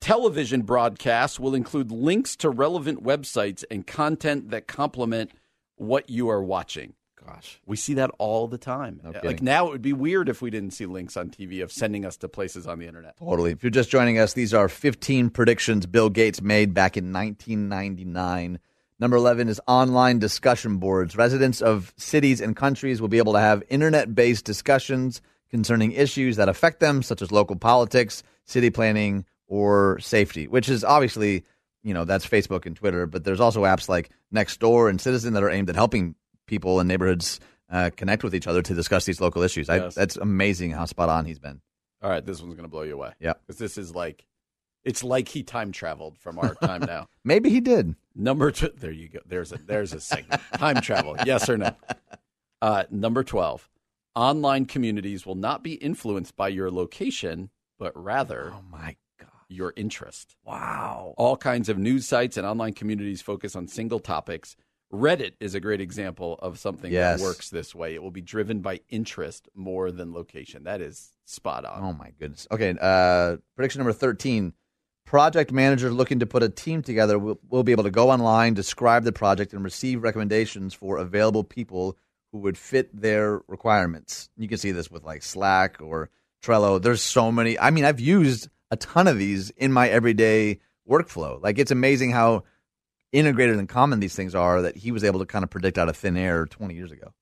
[0.00, 5.30] Television broadcasts will include links to relevant websites and content that complement
[5.76, 6.94] what you are watching.
[7.26, 9.00] Gosh, we see that all the time.
[9.02, 9.44] No uh, like kidding.
[9.44, 12.16] now, it would be weird if we didn't see links on TV of sending us
[12.18, 13.16] to places on the internet.
[13.16, 13.52] Totally.
[13.52, 18.58] If you're just joining us, these are 15 predictions Bill Gates made back in 1999.
[18.98, 21.16] Number 11 is online discussion boards.
[21.16, 25.20] Residents of cities and countries will be able to have internet based discussions
[25.50, 30.82] concerning issues that affect them, such as local politics, city planning, or safety, which is
[30.82, 31.44] obviously,
[31.82, 35.42] you know, that's Facebook and Twitter, but there's also apps like Nextdoor and Citizen that
[35.42, 36.14] are aimed at helping
[36.46, 37.40] people and neighborhoods
[37.70, 39.68] uh, connect with each other to discuss these local issues.
[39.68, 39.94] I, Yes.
[39.94, 41.60] that's amazing how spot on he's been.
[42.02, 43.12] All right, this one's going to blow you away.
[43.20, 43.34] Yeah.
[43.46, 44.26] because this is like,
[44.84, 47.06] it's like he time traveled from our time now.
[47.24, 47.94] Maybe he did.
[48.16, 49.20] Number two, there you go.
[49.24, 50.42] There's a there's a segment.
[50.56, 51.74] Time travel, yes or no?
[52.60, 53.68] Uh, number twelve,
[54.14, 59.28] online communities will not be influenced by your location, but rather Oh my God.
[59.48, 60.36] your interest.
[60.44, 61.14] Wow.
[61.16, 64.54] All kinds of news sites and online communities focus on single topics
[64.92, 67.18] Reddit is a great example of something Yes.
[67.18, 67.94] that works this way.
[67.94, 70.64] It will be driven by interest more than location.
[70.64, 71.82] That is spot on.
[71.82, 72.46] Oh my goodness.
[72.50, 74.52] Okay, uh, prediction number thirteen:
[75.06, 78.52] Project managers looking to put a team together will, will be able to go online,
[78.54, 81.96] describe the project, and receive recommendations for available people
[82.30, 84.28] who would fit their requirements.
[84.36, 86.10] You can see this with like Slack or
[86.42, 86.80] Trello.
[86.80, 87.58] There's so many.
[87.58, 91.42] I mean, I've used a ton of these in my everyday workflow.
[91.42, 92.44] Like it's amazing how
[93.12, 95.88] integrated and common these things are that he was able to kind of predict out
[95.88, 97.12] of thin air 20 years ago.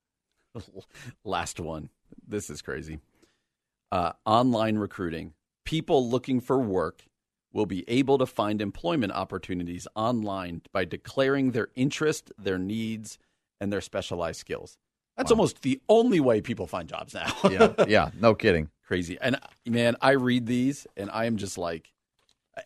[1.24, 1.90] Last one.
[2.26, 3.00] This is crazy.
[3.92, 5.34] Uh, online recruiting.
[5.64, 7.02] People looking for work
[7.52, 13.18] will be able to find employment opportunities online by declaring their interest, their needs,
[13.60, 14.78] and their specialized skills.
[15.16, 17.30] That's almost the only way people find jobs now.
[17.50, 18.70] Yeah, yeah, no kidding.
[18.86, 19.18] Crazy.
[19.20, 21.92] And man, I read these and I am just like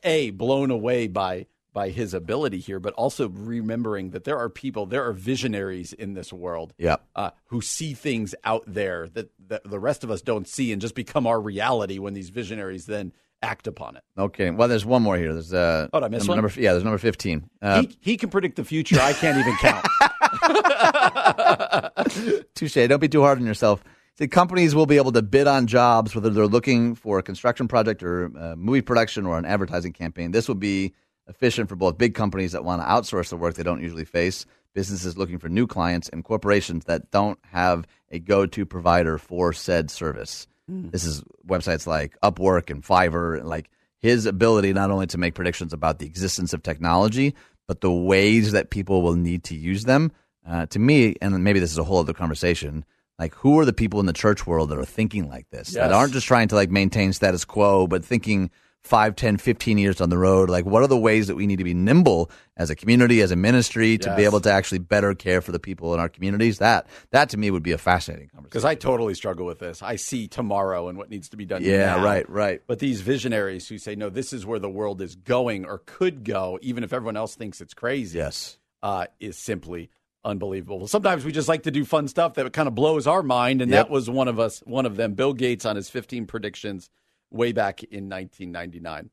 [0.03, 4.87] a blown away by by his ability here, but also remembering that there are people,
[4.87, 6.72] there are visionaries in this world
[7.14, 10.81] uh, who see things out there that, that the rest of us don't see and
[10.81, 13.12] just become our reality when these visionaries then
[13.43, 14.03] act upon it.
[14.16, 14.51] Okay.
[14.51, 15.35] Well, there's one more here.
[15.35, 16.37] There's uh, Oh, I miss number, one?
[16.49, 17.51] number- yeah, there's number 15.
[17.61, 18.99] Uh, he, he can predict the future.
[19.01, 19.85] I can't even count.
[22.55, 22.75] Touche.
[22.89, 23.83] Don't be too hard on yourself.
[24.16, 27.66] See, companies will be able to bid on jobs, whether they're looking for a construction
[27.66, 30.31] project or a movie production or an advertising campaign.
[30.31, 30.95] This will be
[31.29, 34.47] efficient for both big companies that want to outsource the work they don't usually face,
[34.75, 39.53] businesses looking for new clients, and corporations that don't have a go to provider for
[39.53, 40.47] said service.
[40.91, 43.45] This is websites like Upwork and Fiverr.
[43.45, 47.35] Like his ability not only to make predictions about the existence of technology,
[47.66, 50.12] but the ways that people will need to use them.
[50.47, 52.85] Uh, to me, and maybe this is a whole other conversation.
[53.18, 55.72] Like, who are the people in the church world that are thinking like this?
[55.89, 58.51] That aren't just trying to like maintain status quo, but thinking
[58.85, 60.51] 5, 10, 15 years down the road.
[60.51, 63.30] Like, what are the ways that we need to be nimble as a community, as
[63.30, 66.59] a ministry, to be able to actually better care for the people in our communities?
[66.59, 68.45] That that to me would be a fascinating conversation.
[68.51, 69.82] Because I totally struggle with this.
[69.82, 71.62] I see tomorrow and what needs to be done.
[71.64, 72.05] Yeah, now.
[72.05, 72.61] right, right.
[72.66, 76.22] But these visionaries who say, no, this is where the world is going or could
[76.22, 78.18] go, even if everyone else thinks it's crazy.
[78.18, 78.59] Yes.
[78.82, 79.89] uh, is simply
[80.26, 80.87] unbelievable.
[80.89, 83.70] Sometimes we just like to do fun stuff that kind of blows our mind, and
[83.70, 83.87] Yep.
[83.87, 85.14] that was one of us, one of them.
[85.14, 86.91] Bill Gates on his 15 predictions
[87.35, 89.11] way back in 1999.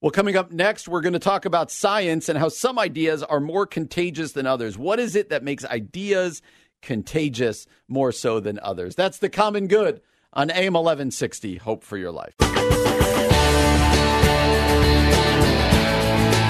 [0.00, 3.40] Well, coming up next, we're going to talk about science and how some ideas are
[3.40, 4.76] more contagious than others.
[4.76, 6.42] What is it that makes ideas
[6.82, 8.94] contagious more so than others?
[8.94, 10.02] That's the common good
[10.34, 11.56] on AM 1160.
[11.56, 12.34] Hope for your life.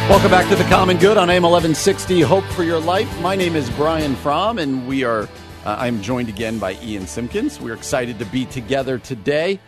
[0.08, 2.20] Welcome back to the Common Good on AM 1160.
[2.20, 3.08] Hope for your life.
[3.20, 5.22] My name is Brian Fromm, and we are.
[5.64, 7.58] Uh, I'm joined again by Ian Simpkins.
[7.58, 9.58] We're excited to be together today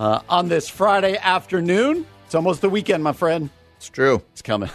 [0.00, 2.06] uh, on this Friday afternoon.
[2.26, 3.50] It's almost the weekend, my friend.
[3.76, 4.22] It's true.
[4.32, 4.70] It's coming.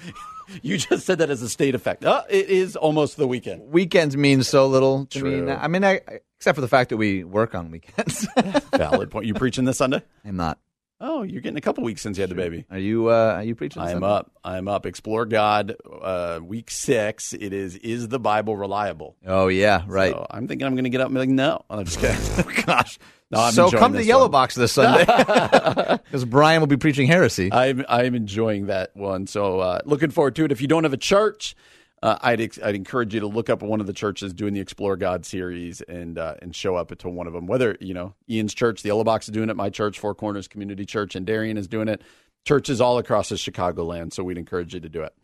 [0.62, 2.04] you just said that as a state effect.
[2.04, 3.70] Uh, it is almost the weekend.
[3.72, 5.30] Weekends mean so little to me.
[5.30, 5.46] True.
[5.46, 5.58] now.
[5.60, 8.26] I mean, I, I- except for the fact that we work on weekends.
[8.76, 9.26] Valid point.
[9.26, 10.02] You preaching this Sunday?
[10.24, 10.58] I'm not.
[10.98, 12.64] Oh, you're getting a couple weeks since you had the baby.
[12.70, 13.08] Are you?
[13.10, 13.82] Uh, are you preaching?
[13.82, 14.06] I'm Sunday?
[14.06, 14.30] up.
[14.42, 14.86] I'm up.
[14.86, 17.34] Explore God, uh, week six.
[17.34, 17.76] It is.
[17.76, 19.14] Is the Bible reliable?
[19.26, 20.12] Oh yeah, right.
[20.12, 21.64] So I'm thinking I'm going to get up and be like, no.
[21.68, 22.64] I'm just kidding.
[22.64, 22.98] Gosh.
[23.30, 24.30] No, I'm so come to Yellow one.
[24.30, 25.04] Box this Sunday
[26.04, 27.52] because Brian will be preaching heresy.
[27.52, 29.26] I'm I'm enjoying that one.
[29.26, 30.52] So uh, looking forward to it.
[30.52, 31.56] If you don't have a church,
[32.02, 34.60] uh, I'd ex- I'd encourage you to look up one of the churches doing the
[34.60, 37.46] Explore God series and uh, and show up to one of them.
[37.46, 39.56] Whether you know Ian's church, the Yellow Box is doing it.
[39.56, 42.02] My church, Four Corners Community Church, and Darien is doing it.
[42.44, 44.12] Churches all across the Chicagoland.
[44.12, 45.14] So we'd encourage you to do it.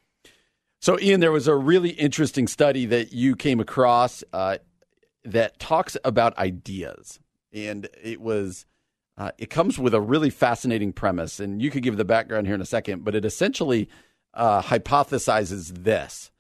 [0.81, 4.59] So Ian, there was a really interesting study that you came across uh,
[5.25, 7.21] that talks about ideas,
[7.53, 8.67] and it was
[9.19, 12.55] uh, it comes with a really fascinating premise, and you could give the background here
[12.55, 13.89] in a second, but it essentially
[14.35, 16.31] uh, hypothesizes this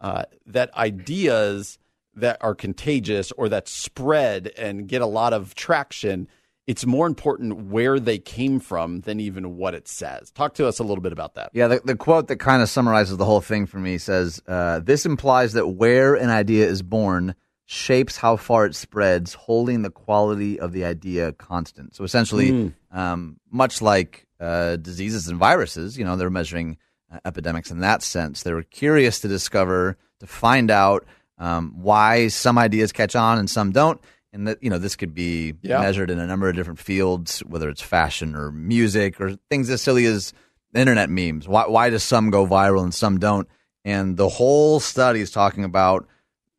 [0.00, 1.78] uh, that ideas
[2.14, 6.28] that are contagious or that spread and get a lot of traction,
[6.66, 10.30] it's more important where they came from than even what it says.
[10.30, 11.50] Talk to us a little bit about that.
[11.52, 14.80] Yeah, the, the quote that kind of summarizes the whole thing for me says uh,
[14.80, 17.34] this implies that where an idea is born
[17.72, 21.94] shapes how far it spreads, holding the quality of the idea constant.
[21.94, 26.78] So essentially, um, much like uh, diseases and viruses, you know, they're measuring
[27.12, 28.42] uh, epidemics in that sense.
[28.42, 31.06] They were curious to discover, to find out
[31.38, 34.00] um, why some ideas catch on and some don't.
[34.32, 35.80] And that you know this could be Yeah.
[35.80, 39.80] measured in a number of different fields, whether it's fashion or music or things as
[39.80, 40.32] silly as
[40.74, 41.46] internet memes.
[41.46, 43.46] Why, why does some go viral and some don't?
[43.84, 46.06] And the whole study is talking about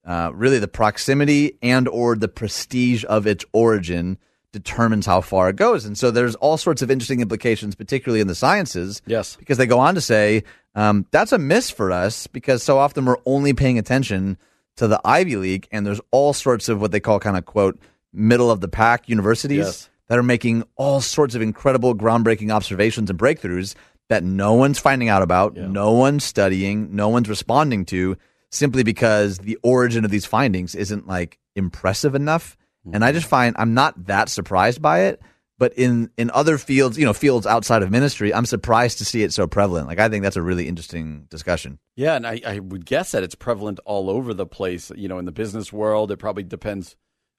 [0.06, 4.18] uh, really the proximity and or the prestige of its origin
[4.52, 5.86] determines how far it goes.
[5.86, 9.02] And so there's all sorts of interesting implications, particularly in the sciences.
[9.06, 9.36] Yes.
[9.38, 10.44] Because they go on to say
[10.76, 14.38] um, that's a miss for us because so often we're only paying attention
[14.78, 17.80] to the Ivy League, and there's all sorts of what they call kind of quote
[18.14, 19.90] middle of the pack universities Yes.
[20.08, 23.76] that are making all sorts of incredible, groundbreaking observations and breakthroughs
[24.10, 28.18] that no one's finding out about, no one's studying, no one's responding to,
[28.52, 32.58] simply because the origin of these findings isn't like impressive enough.
[32.92, 35.22] And I just find I'm not that surprised by it.
[35.60, 39.22] But in, in other fields, you know, fields outside of ministry, I'm surprised to see
[39.22, 39.86] it so prevalent.
[39.86, 41.78] Like I think that's a really interesting discussion.
[41.96, 44.92] Yeah, and I, I would guess that it's prevalent all over the place.
[44.96, 46.96] You know, in the business world, it probably depends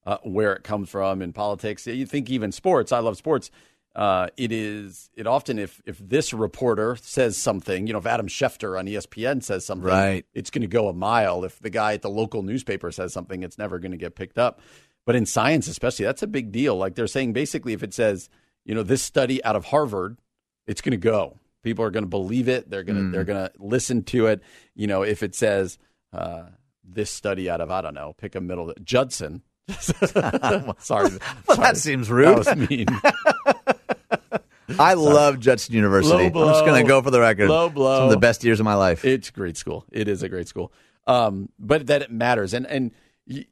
[0.06, 1.20] uh, where it comes from.
[1.20, 2.92] In politics, you think even sports.
[2.92, 3.50] I love sports.
[3.94, 5.10] Uh, it is.
[5.14, 9.42] It often, if if this reporter says something, you know, if Adam Schefter on ESPN
[9.42, 10.24] says something, Right.
[10.32, 11.44] it's going to go a mile.
[11.44, 14.38] If the guy at the local newspaper says something, it's never going to get picked
[14.38, 14.60] up.
[15.04, 16.76] But in science, especially, that's a big deal.
[16.76, 18.30] Like they're saying, basically, if it says,
[18.64, 20.16] you know, this study out of Harvard,
[20.66, 21.38] it's going to go.
[21.62, 22.70] People are going to believe it.
[22.70, 24.40] They're going to they're going to listen to it.
[24.74, 25.76] You know, if it says
[26.14, 26.44] uh,
[26.82, 29.42] this study out of I don't know, pick a middle Judson.
[29.78, 31.10] sorry, Well, sorry.
[31.56, 32.28] that seems rude.
[32.44, 32.86] That was mean.
[34.78, 36.30] I love Judson University.
[36.30, 37.48] Low I'm just going to go for the record.
[37.48, 37.96] Low blow.
[37.98, 39.04] Some of the best years of my life.
[39.04, 39.84] It's a great school.
[39.92, 40.72] It is a great school.
[41.06, 42.92] Um, but that it matters, and and
[43.28, 43.46] y-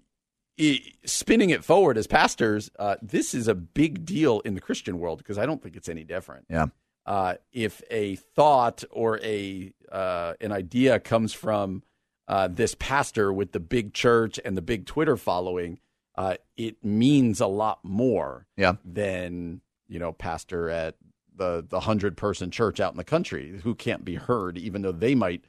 [0.59, 4.99] y- spinning it forward as pastors, uh, this is a big deal in the Christian
[5.01, 6.47] world because I don't think it's any different.
[6.49, 6.67] yeah.
[7.07, 11.83] uh, if a thought or a uh, an idea comes from
[12.29, 15.81] uh, this pastor with the big church and the big Twitter following,
[16.17, 18.75] uh, it means a lot more Yeah.
[18.85, 20.95] than you know pastor at
[21.37, 24.93] the the hundred person church out in the country who can't be heard, even though
[24.93, 25.45] they might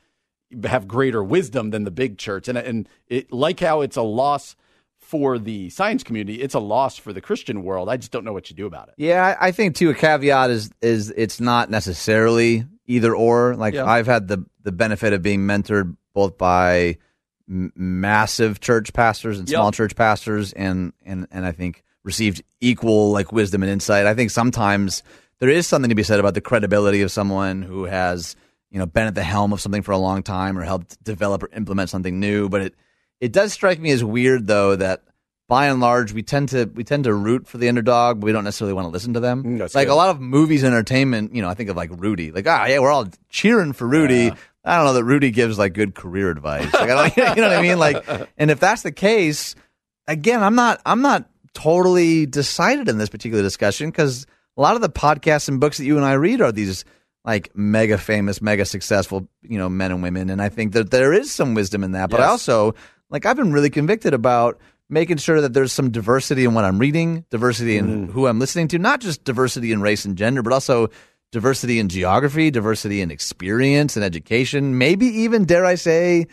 [0.66, 2.48] have greater wisdom than the big church.
[2.50, 4.56] And and it like how it's a loss
[4.98, 7.90] for the science community, it's a loss for the Christian world.
[7.90, 8.96] I just don't know what you do about it.
[8.98, 9.90] Yeah, I I think too.
[9.90, 13.56] A caveat is is it's not necessarily either or.
[13.56, 13.86] Like Yeah.
[13.86, 16.98] I've had the the benefit of being mentored both by
[17.50, 19.56] m- massive church pastors and Yep.
[19.58, 24.06] small church pastors, and and and I think received equal like wisdom and insight.
[24.06, 25.04] I think sometimes
[25.40, 28.36] there is something to be said about the credibility of someone who has
[28.70, 31.44] you know been at the helm of something for a long time or helped develop
[31.44, 32.50] or implement something new.
[32.50, 32.76] But it
[33.20, 35.04] it does strike me as weird though that
[35.48, 38.32] by and large we tend to we tend to root for the underdog, but we
[38.32, 39.44] don't necessarily want to listen to them.
[39.44, 39.94] Mm, that's like good.
[39.94, 42.32] a lot of movies and entertainment, you know, I think of like Rudy.
[42.32, 44.32] Like, ah, yeah, we're all cheering for Rudy.
[44.64, 46.74] I don't know that Rudy gives like good career advice.
[46.74, 47.80] Like, I don't, you know what I mean?
[47.80, 49.56] Like, and if that's the case,
[50.08, 54.26] again, I'm not I'm not totally decided in this particular discussion because
[54.58, 56.86] a lot of the podcasts and books that you and I read are these
[57.24, 61.14] like mega famous, mega successful, you know, men and women, and I think that there
[61.14, 62.10] is some wisdom in that.
[62.10, 62.74] But I also
[63.10, 66.80] like I've been really convicted about making sure that there's some diversity in what I'm
[66.80, 68.12] reading, diversity in mm-hmm.
[68.12, 70.90] who I'm listening to, not just diversity in race and gender, but also
[71.32, 76.28] diversity in geography, diversity in experience and education, maybe even dare I say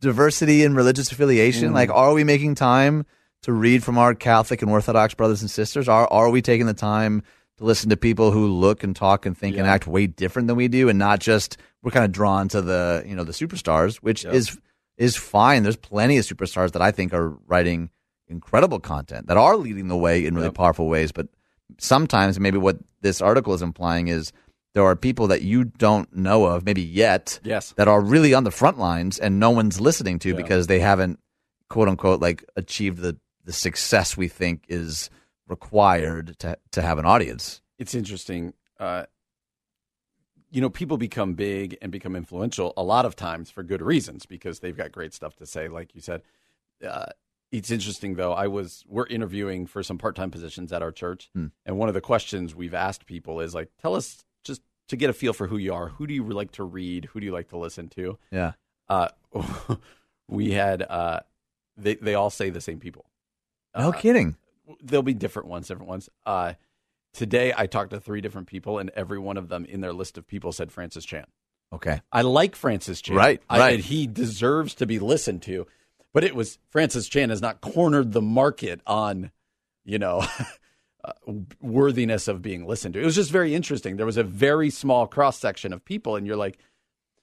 [0.00, 1.70] diversity in religious affiliation.
[1.70, 1.74] Mm.
[1.74, 3.06] Like are we making time
[3.42, 5.88] to read from our Catholic and Orthodox brothers and sisters?
[5.88, 7.22] Are are we taking the time
[7.58, 10.56] to listen to people who look and talk and think and act way different than
[10.56, 13.96] we do and not just we're kind of drawn to the, you know, the superstars,
[13.96, 14.58] which is
[14.96, 15.62] is fine.
[15.62, 17.90] There's plenty of superstars that I think are writing
[18.28, 21.12] incredible content that are leading the way in really powerful ways.
[21.12, 21.28] But
[21.78, 24.32] sometimes, maybe what this article is implying is
[24.74, 27.72] there are people that you don't know of, maybe yet, Yes.
[27.76, 31.18] that are really on the front lines and no one's listening to because they haven't,
[31.68, 35.10] quote unquote, like achieved the the success we think is
[35.48, 37.60] required to to have an audience.
[37.78, 38.54] it's interesting.
[38.78, 39.04] Uh,
[40.50, 44.26] you know, people become big and become influential a lot of times for good reasons
[44.26, 46.22] because they've got great stuff to say, like you said.
[46.86, 47.06] Uh,
[47.50, 48.32] it's interesting though.
[48.32, 51.30] I was we're interviewing for some part time positions at our church,
[51.66, 55.10] and one of the questions we've asked people is like, tell us just to get
[55.10, 55.88] a feel for who you are.
[55.88, 57.06] Who do you like to read?
[57.06, 58.18] Who do you like to listen to?
[58.30, 58.52] Yeah.
[58.88, 59.08] Uh,
[60.28, 61.20] we had uh,
[61.76, 63.06] they they all say the same people
[63.76, 64.36] No kidding.
[64.82, 66.08] there'll be different ones, different ones.
[66.26, 66.54] Uh,
[67.12, 70.18] today, I talked to three different people, and every one of them in their list
[70.18, 71.26] of people said Francis Chan.
[71.72, 72.02] Okay.
[72.12, 73.16] I like Francis Chan.
[73.16, 73.80] Right, I, right.
[73.80, 75.66] he deserves to be listened to.
[76.12, 79.30] But it was Francis Chan has not cornered the market on,
[79.84, 80.22] you know,
[81.04, 81.12] uh,
[81.60, 83.00] worthiness of being listened to.
[83.00, 83.96] It was just very interesting.
[83.96, 86.58] There was a very small cross section of people, and you're like,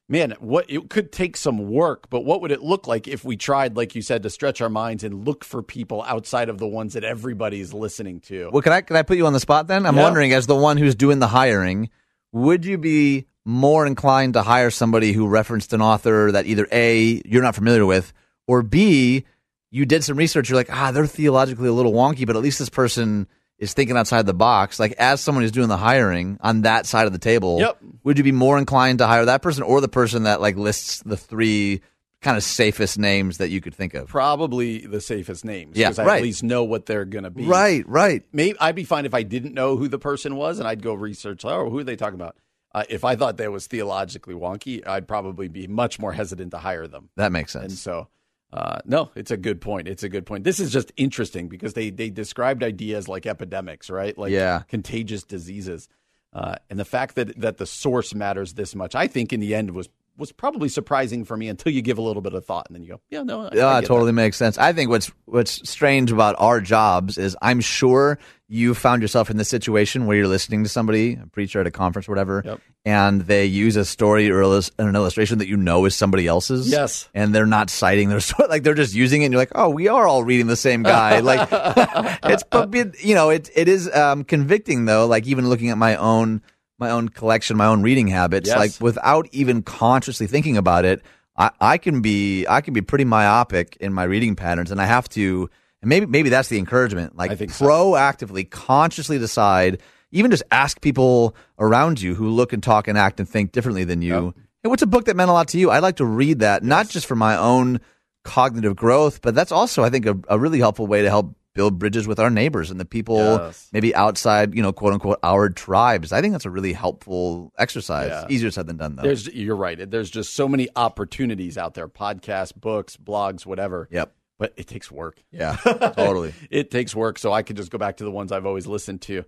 [0.09, 3.37] man, what it could take some work, but what would it look like if we
[3.37, 6.67] tried, like you said, to stretch our minds and look for people outside of the
[6.67, 8.49] ones that everybody's listening to?
[8.51, 9.85] Well, can I can I put you on the spot then?
[9.85, 10.03] I'm Yeah.
[10.03, 11.89] wondering, as the one who's doing the hiring,
[12.33, 17.21] would you be more inclined to hire somebody who referenced an author that either a
[17.25, 18.11] you're not familiar with,
[18.47, 19.23] or b
[19.71, 22.57] you did some research, you're like, ah, they're theologically a little wonky, but at least
[22.57, 23.27] this person
[23.59, 24.79] is thinking outside the box.
[24.79, 27.77] Like as someone who's doing the hiring on that side of the table, Yep.
[28.03, 31.03] would you be more inclined to hire that person or the person that like lists
[31.05, 31.81] the three
[32.21, 34.07] kind of safest names that you could think of.
[34.09, 35.77] Probably the safest names.
[35.77, 36.17] Yeah, I right.
[36.17, 37.45] at least know what they're going to be.
[37.45, 38.23] Right, right.
[38.33, 40.93] Maybe I'd be fine if I didn't know who the person was and I'd go
[40.93, 41.45] research.
[41.45, 42.35] Oh, who are they talking about?
[42.75, 46.57] Uh, if I thought that was theologically wonky, I'd probably be much more hesitant to
[46.57, 47.09] hire them.
[47.15, 47.79] That makes And sense.
[47.81, 48.09] so,
[48.51, 49.87] uh, no, it's a good point.
[49.87, 50.43] It's a good point.
[50.43, 54.17] This is just interesting because they they described ideas like epidemics, right?
[54.17, 54.63] Like Yeah.
[54.67, 55.87] contagious diseases,
[56.33, 59.53] uh, and the fact that that the source matters this much, I think, in the
[59.53, 62.65] end was was probably surprising for me until you give a little bit of thought
[62.67, 64.57] and then you go, yeah, no, I, I Yeah, it totally makes sense.
[64.57, 68.19] I think what's what's strange about our jobs is I'm sure
[68.51, 71.71] you found yourself in this situation where you're listening to somebody, a preacher at a
[71.71, 72.61] conference or whatever, Yep.
[72.83, 76.67] and they use a story or an illustration that you know is somebody else's.
[76.71, 77.07] Yes.
[77.13, 78.49] And they're not citing their story.
[78.49, 80.81] Like they're just using it and you're like, oh, we are all reading the same
[80.81, 81.19] guy.
[81.31, 81.47] like
[82.23, 82.73] it's, but
[83.03, 85.05] you know, it, it is um, convicting though.
[85.05, 86.41] Like even looking at my own,
[86.79, 88.57] my own collection, my own reading habits, Yes.
[88.57, 91.03] like without even consciously thinking about it,
[91.37, 94.85] I, I can be I can be pretty myopic in my reading patterns, and I
[94.85, 95.49] have to.
[95.81, 97.15] And maybe maybe that's the encouragement.
[97.15, 97.65] Like I think so.
[97.65, 99.81] proactively, consciously decide.
[100.11, 103.83] Even just ask people around you who look and talk and act and think differently
[103.83, 104.33] than you.
[104.63, 105.69] Hey, what's a book that meant a lot to you?
[105.69, 107.79] I'd like to read that, not just for my own
[108.23, 111.79] cognitive growth, but that's also, I think, a, a really helpful way to help build
[111.79, 113.69] bridges with our neighbors and the people Yes.
[113.71, 116.11] maybe outside, you know, quote unquote, our tribes.
[116.11, 118.09] I think that's a really helpful exercise.
[118.09, 118.25] Yeah.
[118.29, 119.03] Easier said than done, though.
[119.03, 119.89] There's you're right.
[119.89, 123.87] There's just so many opportunities out there: podcasts, books, blogs, whatever.
[123.91, 124.13] Yep.
[124.39, 125.21] But it takes work.
[125.31, 125.57] Yeah,
[125.95, 126.33] totally.
[126.49, 129.01] It takes work, so I could just go back to the ones I've always listened
[129.03, 129.25] to.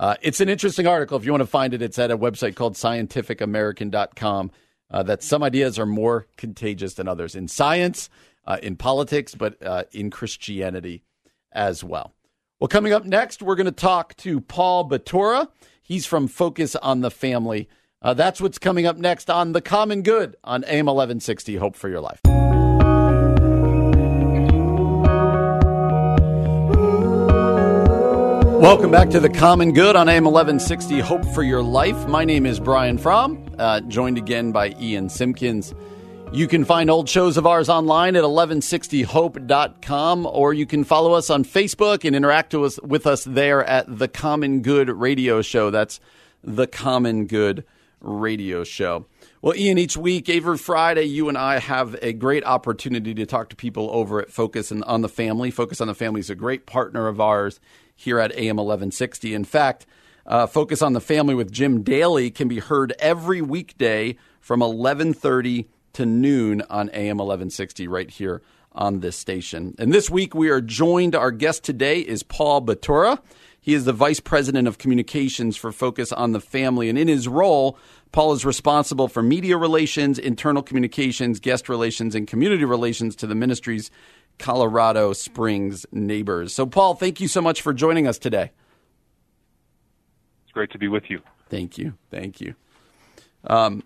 [0.00, 1.18] Uh, it's an interesting article.
[1.18, 4.50] If you want to find it, it's at a website called scientificamerican.com.
[4.90, 8.10] Uh, that some ideas are more contagious than others in science,
[8.46, 11.02] uh, in politics, but uh, in Christianity
[11.50, 12.14] as well.
[12.60, 15.48] Well, coming up next, we're going to talk to Paul Batura.
[15.82, 17.68] He's from Focus on the Family.
[18.02, 21.56] Uh, that's what's coming up next on The Common Good on AM 1160.
[21.56, 22.20] Hope for your life.
[28.62, 31.00] Welcome back to The Common Good on AM 1160.
[31.00, 32.06] Hope for your life.
[32.06, 35.74] My name is Brian Fromm, uh, joined again by Ian Simpkins.
[36.32, 41.28] You can find old shows of ours online at 1160hope.com, or you can follow us
[41.28, 45.70] on Facebook and interact with us, with us there at The Common Good Radio Show.
[45.70, 45.98] That's
[46.44, 47.64] The Common Good
[48.00, 49.06] Radio Show.
[49.42, 53.48] Well, Ian, each week, every Friday, you and I have a great opportunity to talk
[53.48, 55.50] to people over at Focus and on the Family.
[55.50, 57.58] Focus on the Family is a great partner of ours
[58.02, 59.32] here at AM 1160.
[59.32, 59.86] In fact,
[60.26, 65.68] uh, Focus on the Family with Jim Daly can be heard every weekday from 1130
[65.94, 68.42] to noon on AM 1160 right here
[68.72, 69.74] on this station.
[69.78, 73.18] And this week we are joined, our guest today is Paul Batura.
[73.60, 76.88] He is the Vice President of Communications for Focus on the Family.
[76.88, 77.78] And in his role,
[78.10, 83.36] Paul is responsible for media relations, internal communications, guest relations, and community relations to the
[83.36, 83.90] ministry's
[84.38, 86.52] Colorado Springs neighbors.
[86.54, 88.50] So, Paul, thank you so much for joining us today.
[90.44, 91.20] It's great to be with you.
[91.48, 91.94] Thank you.
[92.10, 92.54] Thank you.
[93.44, 93.82] Um,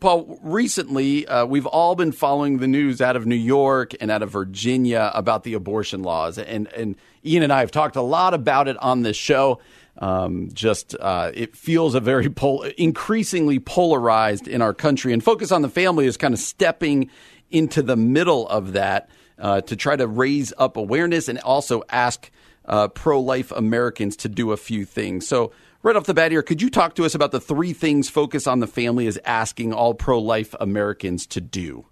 [0.00, 4.22] Paul, recently uh, we've all been following the news out of New York and out
[4.22, 8.34] of Virginia about the abortion laws, and and Ian and I have talked a lot
[8.34, 9.60] about it on this show.
[9.98, 15.50] Um, just uh, it feels a very pol- increasingly polarized in our country, and focus
[15.50, 17.10] on the family is kind of stepping
[17.50, 19.08] into the middle of that
[19.38, 22.30] uh, to try to raise up awareness and also ask
[22.64, 25.26] uh, pro-life Americans to do a few things.
[25.26, 28.08] So right off the bat here, could you talk to us about the three things
[28.08, 31.86] Focus on the Family is asking all pro-life Americans to do?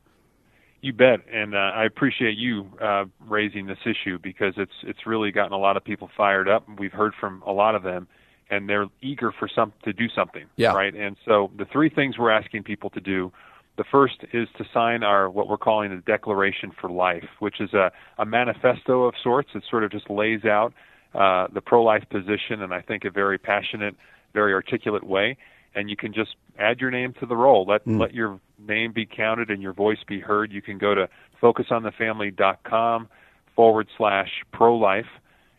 [0.81, 5.31] You bet, and uh, I appreciate you uh, raising this issue because it's it's really
[5.33, 6.69] gotten a lot of people fired up.
[6.79, 8.07] We've heard from a lot of them,
[8.51, 10.45] and they're eager for some to do something.
[10.57, 10.75] Yeah.
[10.75, 10.95] Right.
[10.95, 13.33] And so the three things we're asking people to do.
[13.77, 17.75] The first is to sign our what we're calling the Declaration for Life, which is
[17.75, 19.51] a, a manifesto of sorts.
[19.55, 20.73] It sort of just lays out
[21.13, 23.97] uh, the pro-life position, and I think a very passionate,
[24.33, 25.37] very articulate way.
[25.75, 27.65] And you can just add your name to the roll.
[27.67, 30.53] Let let your name be counted and your voice be heard.
[30.53, 31.09] You can go to
[31.43, 33.09] focusonthefamily.com
[33.57, 35.07] forward slash pro-life,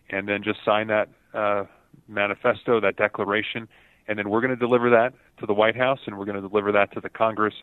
[0.09, 1.65] and then just sign that uh,
[2.07, 3.67] manifesto, that declaration,
[4.07, 6.47] and then we're going to deliver that to the White House, and we're going to
[6.47, 7.55] deliver that to the Congress.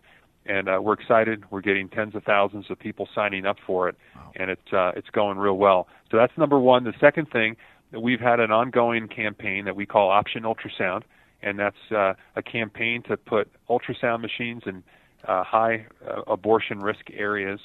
[0.45, 1.45] And uh, we're excited.
[1.51, 3.97] We're getting tens of thousands of people signing up for it,
[4.34, 5.86] and it's uh, it's going real well.
[6.11, 6.82] So that's number one.
[6.82, 7.57] The second thing,
[7.93, 11.03] we've had an ongoing campaign that we call Option Ultrasound,
[11.43, 14.82] and that's uh, a campaign to put ultrasound machines in
[15.28, 17.61] uh, high uh, abortion risk areas.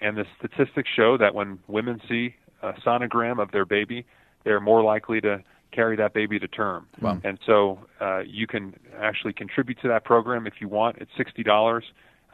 [0.00, 4.06] And the statistics show that when women see a sonogram of their baby,
[4.44, 6.86] they're more likely to carry that baby to term.
[7.24, 10.96] And so uh, you can actually contribute to that program if you want.
[10.98, 11.84] It's sixty dollars.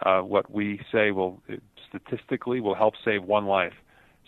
[0.02, 1.42] Uh, what we say will
[1.88, 3.72] statistically will help save one life.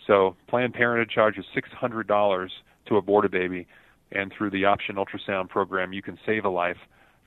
[0.07, 2.49] So Planned Parenthood charges $600
[2.87, 3.67] to abort a baby,
[4.11, 6.77] and through the option ultrasound program, you can save a life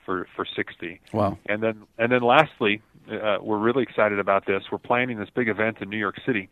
[0.05, 1.01] for for 60.
[1.13, 1.39] Wow.
[1.47, 4.65] And then and then lastly, uh, we're really excited about this.
[4.71, 6.49] We're planning this big event in New York City.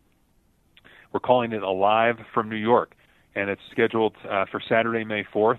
[1.13, 2.95] We're calling it Alive from New York,
[3.35, 5.59] and it's scheduled uh, for Saturday, May 4th.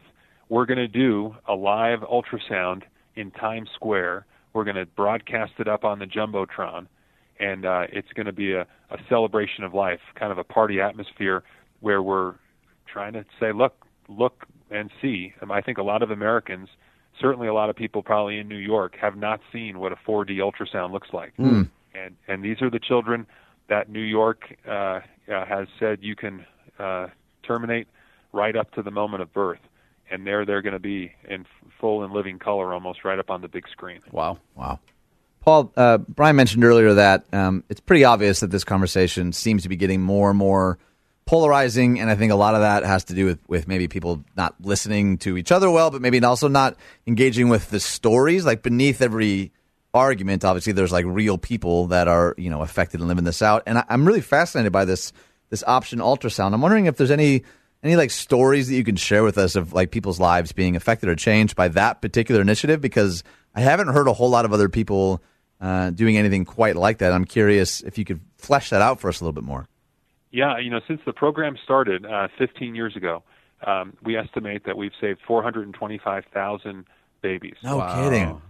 [0.49, 2.83] We're going to do a live ultrasound
[3.15, 4.25] in Times Square.
[4.53, 6.87] We're going to broadcast it up on the jumbotron,
[7.39, 10.79] and uh, it's going to be a, a celebration of life, kind of a party
[10.79, 11.43] atmosphere
[11.79, 12.35] where we're
[12.91, 15.33] trying to say, look, look and see.
[15.41, 16.69] Um, I think a lot of Americans
[17.19, 20.37] certainly a lot of people probably in New York have not seen what a 4D
[20.37, 21.35] ultrasound looks like.
[21.37, 21.69] Mm.
[21.93, 23.27] And and these are the children
[23.69, 26.45] that New York uh, uh, has said you can
[26.79, 27.07] uh,
[27.45, 27.87] terminate
[28.33, 29.59] right up to the moment of birth.
[30.11, 31.45] And there they're going to be in
[31.79, 33.99] full and living color almost right up on the big screen.
[34.11, 34.37] Wow.
[34.55, 34.79] Wow.
[35.41, 39.69] Paul, uh, Brian mentioned earlier that um, it's pretty obvious that this conversation seems to
[39.69, 40.77] be getting more and more
[41.25, 44.23] polarizing, and I think a lot of that has to do with, with maybe people
[44.37, 46.77] not listening to each other well, but maybe also not
[47.07, 48.45] engaging with the stories.
[48.45, 49.51] Like beneath every
[49.93, 53.63] argument, obviously, there's like real people that are you know affected and living this out.
[53.65, 55.11] And I, I'm really fascinated by this
[55.49, 56.53] this option ultrasound.
[56.53, 57.43] I'm wondering if there's any
[57.83, 61.09] any like stories that you can share with us of like people's lives being affected
[61.09, 63.23] or changed by that particular initiative because
[63.53, 65.21] I haven't heard a whole lot of other people
[65.59, 67.11] uh, doing anything quite like that.
[67.11, 69.67] I'm curious if you could flesh that out for us a little bit more.
[70.31, 73.21] Yeah, you know, since the program started uh, 15 years ago,
[73.67, 76.85] um, we estimate that we've saved 425,000
[77.21, 77.55] babies.
[77.63, 78.03] No wow.
[78.03, 78.41] kidding.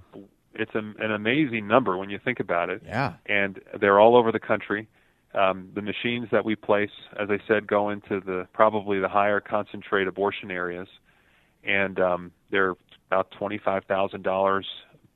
[0.55, 2.83] It's a, an amazing number when you think about it.
[2.85, 3.13] Yeah.
[3.25, 4.87] And they're all over the country.
[5.35, 9.39] Um, the machines that we place, as I said, go into the probably the higher
[9.39, 10.87] concentrate abortion areas,
[11.63, 12.75] and um, they're
[13.07, 14.67] about twenty-five thousand dollars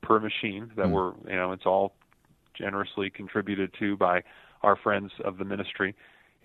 [0.02, 0.72] per machine.
[0.76, 0.92] That mm.
[0.92, 1.94] we're, you know, it's all
[2.56, 4.24] generously contributed to by
[4.64, 5.96] our friends of the ministry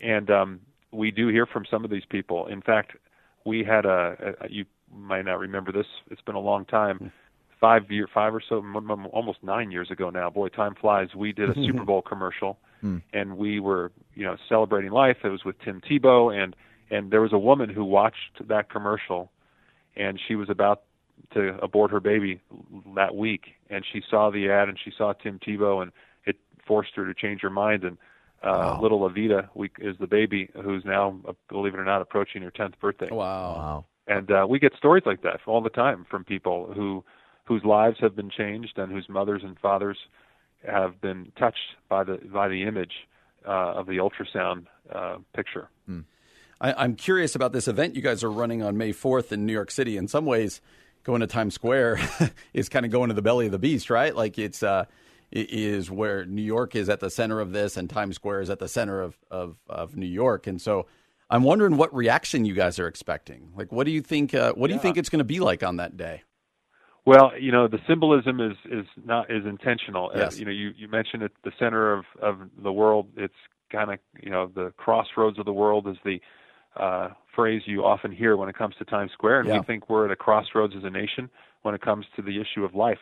[0.02, 0.60] and um,
[0.90, 2.46] we do hear from some of these people.
[2.48, 2.92] In fact,
[3.46, 4.64] we had a, a you
[4.94, 5.86] might not remember this.
[6.10, 7.12] It's been a long time.
[7.60, 8.56] Five year, five or so,
[9.12, 10.28] almost nine years ago now.
[10.28, 11.08] Boy, time flies.
[11.16, 12.98] We did a Super Bowl commercial, hmm.
[13.14, 15.16] and we were, you know, celebrating life.
[15.24, 16.54] It was with Tim Tebow, and
[16.90, 19.32] and there was a woman who watched that commercial,
[19.96, 20.82] and she was about
[21.32, 22.42] to abort her baby
[22.94, 25.92] that week, and she saw the ad, and she saw Tim Tebow, and
[26.26, 27.96] it forced her to change her mind, and
[28.42, 28.80] uh, Wow.
[28.82, 32.50] Little Avita we, is the baby who's now, uh, believe it or not, approaching her
[32.50, 33.08] 10th birthday.
[33.10, 33.16] Wow.
[33.16, 33.84] Wow.
[34.08, 37.04] And uh, we get stories like that all the time from people who
[37.44, 39.98] whose lives have been changed and whose mothers and fathers
[40.66, 42.92] have been touched by the by the image
[43.46, 45.68] uh, of the ultrasound uh, picture.
[46.60, 49.52] I, I'm curious about this event you guys are running on May 4th in New
[49.52, 49.96] York City.
[49.96, 50.60] In some ways,
[51.02, 51.98] going to Times Square
[52.54, 54.14] is kind of going to the belly of the beast, right?
[54.14, 54.84] Like it's uh,
[55.30, 58.50] it is where New York is at the center of this, and Times Square is
[58.50, 60.86] at the center of of, of New York, and so.
[61.30, 63.52] I'm wondering what reaction you guys are expecting.
[63.56, 64.34] Like, what do you think?
[64.34, 66.24] Uh, what do you think it's going to be like on that day?
[67.04, 70.12] Well, you know, the symbolism is is not is intentional.
[70.14, 70.36] Yes.
[70.36, 73.08] Uh, you know, you you mentioned at the center of of the world.
[73.16, 73.34] It's
[73.72, 76.20] kind of you know the crossroads of the world is the
[76.76, 79.58] uh, phrase you often hear when it comes to Times Square, and Yeah.
[79.58, 81.28] we think we're at a crossroads as a nation
[81.62, 82.98] when it comes to the issue of life.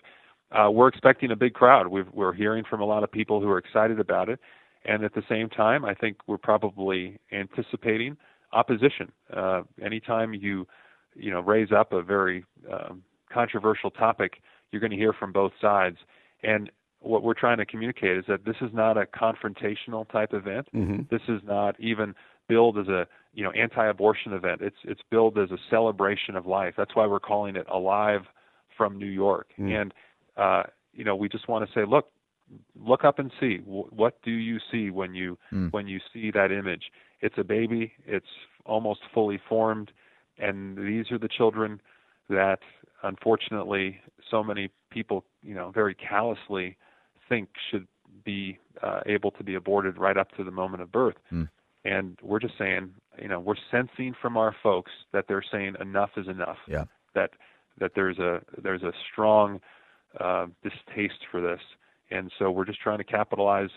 [0.50, 1.86] Uh, we're expecting a big crowd.
[1.86, 4.40] We've, we're hearing from a lot of people who are excited about it,
[4.84, 8.16] and at the same time, I think we're probably anticipating
[8.52, 9.12] opposition.
[9.32, 10.66] Uh, anytime you
[11.14, 13.02] you know raise up a very um,
[13.32, 15.96] controversial topic, you're going to hear from both sides.
[16.42, 16.70] And
[17.00, 20.68] what we're trying to communicate is that this is not a confrontational type event.
[20.74, 21.02] Mm-hmm.
[21.10, 22.14] This is not even
[22.48, 24.60] billed as a you know anti-abortion event.
[24.60, 26.74] It's it's billed as a celebration of life.
[26.76, 28.22] That's why we're calling it Alive
[28.76, 29.48] from New York.
[29.58, 29.80] Mm.
[29.80, 29.94] And
[30.36, 30.62] uh,
[30.92, 32.10] you know we just want to say, look,
[32.78, 35.72] look up and see Wh- what do you see when you mm.
[35.72, 36.84] when you see that image.
[37.20, 37.92] It's a baby.
[38.06, 38.26] It's
[38.66, 39.92] almost fully formed,
[40.38, 41.80] and these are the children
[42.28, 42.60] that
[43.02, 46.76] unfortunately so many people you know very callously
[47.28, 47.86] think should
[48.24, 51.16] be uh, able to be aborted right up to the moment of birth.
[51.84, 52.90] And we're just saying,
[53.20, 56.58] you know, we're sensing from our folks that they're saying enough is enough.
[56.68, 56.84] Yeah.
[57.14, 57.30] That
[57.78, 59.60] that there's a there's a strong
[60.18, 61.60] uh, distaste for this,
[62.10, 63.70] and so we're just trying to capitalize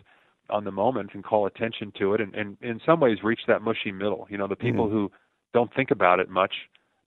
[0.49, 3.61] on the moment and call attention to it, and, and in some ways reach that
[3.61, 4.28] mushy middle.
[4.30, 5.09] You know, the people who
[5.53, 6.53] don't think about it much,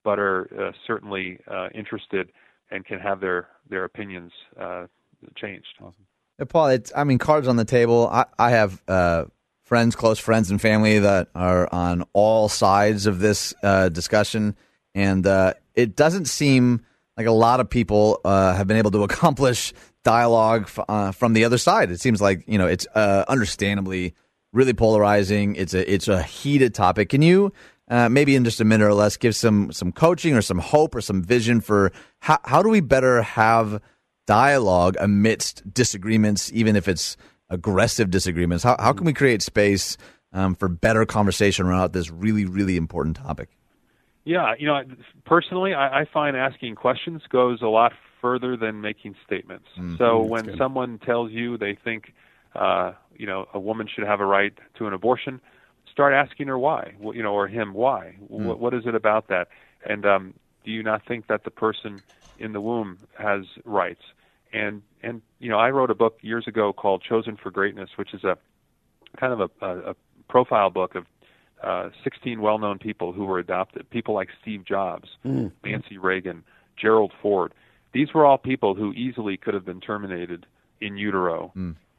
[0.07, 2.31] but are uh, certainly uh, interested
[2.71, 4.87] and can have their their opinions uh,
[5.35, 5.67] changed.
[6.39, 8.09] Yeah, Paul, it's I mean, cards on the table.
[8.11, 8.81] I, I have
[9.65, 14.55] friends, close friends, and family that are on all sides of this uh, discussion,
[14.95, 16.85] and uh, it doesn't seem
[17.17, 21.45] like a lot of people uh, have been able to accomplish dialogue f- from the
[21.45, 21.91] other side.
[21.91, 24.15] It seems like you know it's understandably
[24.53, 25.57] really polarizing.
[25.57, 27.09] It's a it's a heated topic.
[27.09, 27.53] Can you
[27.89, 30.95] uh, maybe in just a minute or less give some some coaching or some hope
[30.95, 33.81] or some vision for how how do we better have
[34.27, 37.17] dialogue amidst disagreements, even if it's
[37.49, 38.65] aggressive disagreements?
[38.65, 39.97] How how can we create space
[40.33, 43.51] um, for better conversation around this really really important topic?
[44.25, 44.83] Yeah, you know,
[45.25, 49.67] personally, I, I find asking questions goes a lot further than making statements.
[49.79, 49.97] Mm-hmm.
[49.99, 52.13] So when someone tells you they think,
[52.57, 55.41] uh, you know, a woman should have a right to an abortion,
[55.97, 58.17] start asking her why, you know, or him why.
[58.31, 58.45] Mm.
[58.45, 59.49] What, what is it about that?
[59.83, 62.03] And um, do you not think that the person
[62.39, 64.03] in the womb has rights?
[64.53, 68.13] And and you know, I wrote a book years ago called Chosen for Greatness, which
[68.13, 68.37] is a
[69.19, 69.95] kind of a, a, a
[70.29, 71.07] profile book of
[71.63, 73.89] uh, 16 well-known people who were adopted.
[73.89, 75.09] People like Steve Jobs,
[75.65, 76.45] Nancy Reagan,
[76.77, 77.55] Gerald Ford.
[77.95, 80.45] These were all people who easily could have been terminated
[80.83, 81.53] in utero,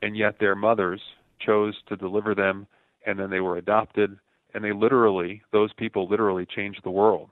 [0.03, 1.01] and yet their mothers
[1.39, 2.67] chose to deliver them,
[3.07, 4.19] and then they were adopted,
[4.53, 7.29] and they literally, those people literally changed the world.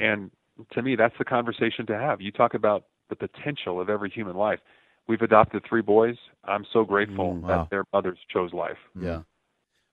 [0.00, 0.30] And
[0.72, 2.20] to me, that's the conversation to have.
[2.20, 4.58] You talk about the potential of every human life.
[5.06, 6.16] We've adopted three boys.
[6.44, 7.48] I'm so grateful wow.
[7.48, 8.76] that their mothers chose life.
[9.00, 9.22] Yeah.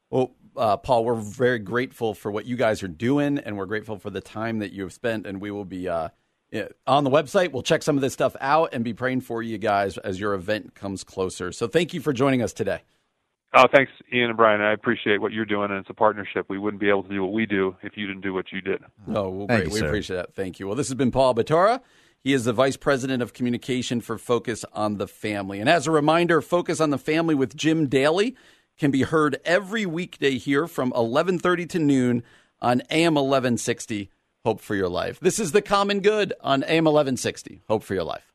[0.10, 3.98] Well, uh, Paul, we're very grateful for what you guys are doing, and we're grateful
[3.98, 5.26] for the time that you have spent.
[5.26, 6.10] And we will be uh,
[6.86, 7.52] on the website.
[7.52, 10.34] We'll check some of this stuff out and be praying for you guys as your
[10.34, 11.52] event comes closer.
[11.52, 12.82] So, thank you for joining us today.
[13.58, 14.60] Oh, thanks, Ian and Brian.
[14.60, 16.45] I appreciate what you're doing, and it's a partnership.
[16.49, 18.60] We wouldn't be able to do what we do if you didn't do what you
[18.60, 18.84] did.
[19.08, 19.68] Oh, well, great.
[19.68, 19.88] you, we sir.
[19.88, 20.36] appreciate that.
[20.36, 20.68] Thank you.
[20.68, 21.80] Well, this has been Paul Batura.
[22.22, 25.60] He is the Vice President of Communication for Focus on the Family.
[25.62, 28.36] And as a reminder, Focus on the Family with Jim Daly
[28.78, 32.24] can be heard every weekday here from 11:30 to noon
[32.62, 34.10] on AM 1160
[34.43, 35.20] Hope for Your Life.
[35.22, 38.35] This is The Common Good on AM 1160 Hope for Your Life.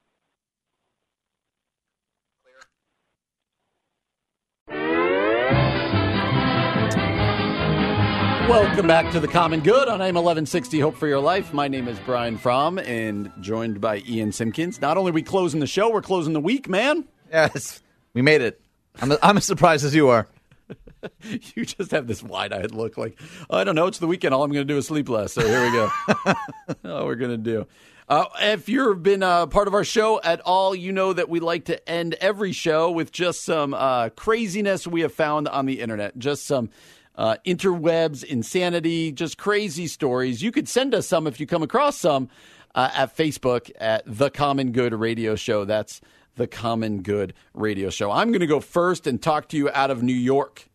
[8.50, 11.54] Welcome back to the Common Good on AM 1160 Hope for Your Life.
[11.54, 14.80] My name is Brian Fromm and joined by Ian Simpkins.
[14.80, 17.04] Not only are we closing the show, we're closing the week, man.
[17.32, 17.80] Yes,
[18.12, 18.60] we made it.
[19.00, 20.26] I'm, I'm as surprised as you are.
[21.54, 24.34] You just have this wide eyed look like, I don't know, it's the weekend.
[24.34, 25.32] All I'm going to do is sleep less.
[25.32, 25.90] So here we go.
[26.84, 27.66] oh, we're going to do.
[28.08, 31.38] Uh, if you've been uh, part of our show at all, you know that we
[31.40, 35.80] like to end every show with just some uh, craziness we have found on the
[35.80, 36.18] internet.
[36.18, 36.70] Just some
[37.16, 40.42] uh, interwebs, insanity, just crazy stories.
[40.42, 42.28] You could send us some if you come across some
[42.74, 45.64] uh, at Facebook at The Common Good Radio Show.
[45.64, 46.00] That's
[46.36, 48.10] The Common Good Radio Show.
[48.10, 50.68] I'm going to go first and talk to you out of New York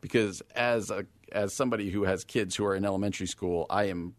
[0.00, 4.14] because as a as somebody who has kids who are in elementary school, I am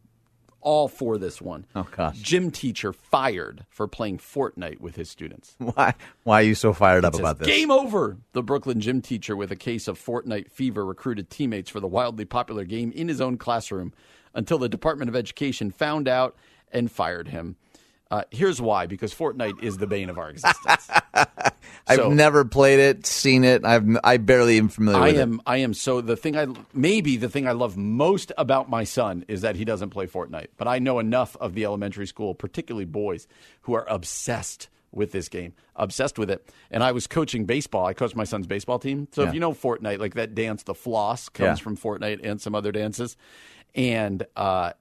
[0.68, 1.65] all for this one.
[1.78, 2.18] Oh, gosh.
[2.18, 5.55] Gym teacher fired for playing Fortnite with his students.
[5.59, 5.93] Why?
[6.24, 7.47] Why are you so fired up Says, about this?
[7.47, 8.18] Game over.
[8.34, 12.26] The Brooklyn gym teacher with a case of Fortnite fever recruited teammates for the wildly
[12.26, 13.93] popular game in his own classroom
[14.34, 16.36] until the Department of Education found out
[16.70, 17.55] and fired him.
[18.10, 20.89] Uh, here's why because Fortnite is the bane of our existence.
[21.89, 23.64] I've So- never played it, seen it.
[23.66, 25.41] I've I barely am familiar I with am.
[25.45, 25.74] I am.
[25.74, 29.55] So the thing I maybe the thing I love most about my son is that
[29.55, 30.47] he doesn't play Fortnite.
[30.58, 33.28] But I know enough of the elementary school, particularly boys,
[33.62, 36.49] who are obsessed with this game, obsessed with it.
[36.72, 37.86] And I was coaching baseball.
[37.86, 39.08] I coached my son's baseball team.
[39.12, 39.28] So Yeah.
[39.30, 41.64] if you know Fortnite, like that dance, the floss comes Yeah.
[41.64, 43.18] from Fortnite and some other dances.
[43.76, 44.72] And uh,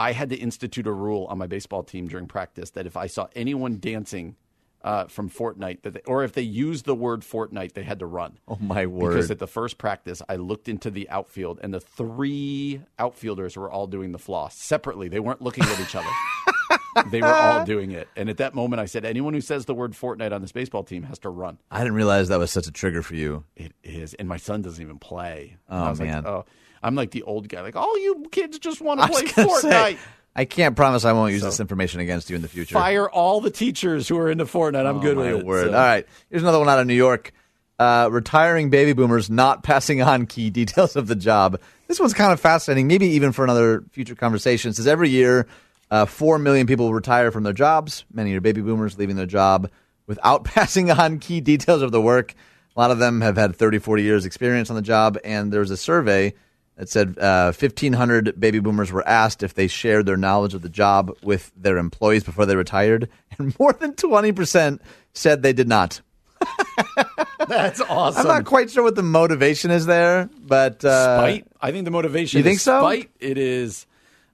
[0.00, 3.06] I had to institute a rule on my baseball team during practice that if I
[3.06, 4.36] saw anyone dancing.
[4.82, 8.06] Uh, from Fortnite, that they, or if they used the word Fortnite, they had to
[8.06, 8.38] run.
[8.48, 9.10] Oh my word!
[9.10, 13.70] Because at the first practice, I looked into the outfield, and the three outfielders were
[13.70, 15.08] all doing the floss separately.
[15.08, 16.08] They weren't looking at each other.
[17.10, 18.08] they were all doing it.
[18.16, 20.82] And at that moment, I said, anyone who says the word Fortnite on this baseball
[20.82, 21.58] team has to run.
[21.70, 23.44] I didn't realize that was such a trigger for you.
[23.56, 24.14] It is.
[24.14, 25.56] And my son doesn't even play.
[25.68, 26.24] Oh, man.
[26.24, 26.44] Like, oh,
[26.82, 27.60] I'm like the old guy.
[27.62, 29.60] Like, all you kids just want to play Fortnite.
[29.60, 29.98] say,
[30.34, 32.74] I can't promise I won't use So- this information against you in the future.
[32.74, 34.86] Fire all the teachers who are into Fortnite.
[34.86, 35.44] I'm Oh, good with it.
[35.44, 35.66] word.
[35.70, 36.06] So- All right.
[36.30, 37.32] Here's another one out of New York.
[37.78, 41.58] Uh, retiring baby boomers not passing on key details of the job.
[41.88, 44.70] This one's kind of fascinating, maybe even for another future conversation.
[44.70, 45.46] It says every year,
[45.90, 48.04] uh, 4 million people retire from their jobs.
[48.12, 49.70] Many are baby boomers leaving their job
[50.06, 52.34] without passing on key details of the work.
[52.76, 55.18] A lot of them have had 30, 40 years experience on the job.
[55.24, 56.34] And there was a survey
[56.80, 60.70] that said uh, 1,500 baby boomers were asked if they shared their knowledge of the
[60.70, 63.08] job with their employees before they retired.
[63.38, 64.80] And more than 20%
[65.14, 66.00] said they did not.
[67.48, 68.20] That's awesome.
[68.26, 71.46] I'm not quite sure what the motivation is there, but uh, spite.
[71.60, 72.80] I think the motivation You think so?
[72.80, 73.10] spite.
[73.20, 73.86] It is,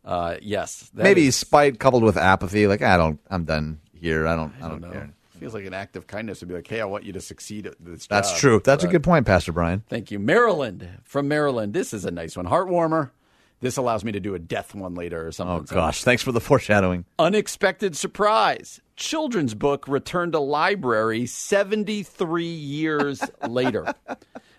[0.05, 0.90] uh, yes.
[0.94, 2.66] maybe is- spite coupled with apathy.
[2.68, 4.27] Like I don't, I'm done here.
[4.27, 4.90] I don't, I don't, know.
[4.90, 5.12] care.
[5.39, 7.67] Feels like an act of kindness to be like, hey, I want you to succeed
[7.67, 8.41] at this That's job.
[8.41, 8.63] true.
[8.65, 9.83] That's a good point, Pastor Brian.
[9.89, 10.19] Thank you.
[10.19, 11.73] Maryland, from Maryland.
[11.75, 12.47] This is a nice one.
[12.47, 13.11] Heartwarmer.
[13.61, 15.57] This allows me to do a death one later or something.
[15.71, 17.07] Oh gosh, thanks for the foreshadowing.
[17.19, 18.83] Unexpected surprise.
[18.97, 23.95] Children's book returned to library 73 years later.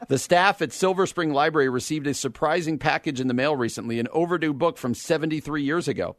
[0.08, 4.08] The staff at Silver Spring Library received a surprising package in the mail recently, an
[4.12, 6.16] overdue book from 73 years ago.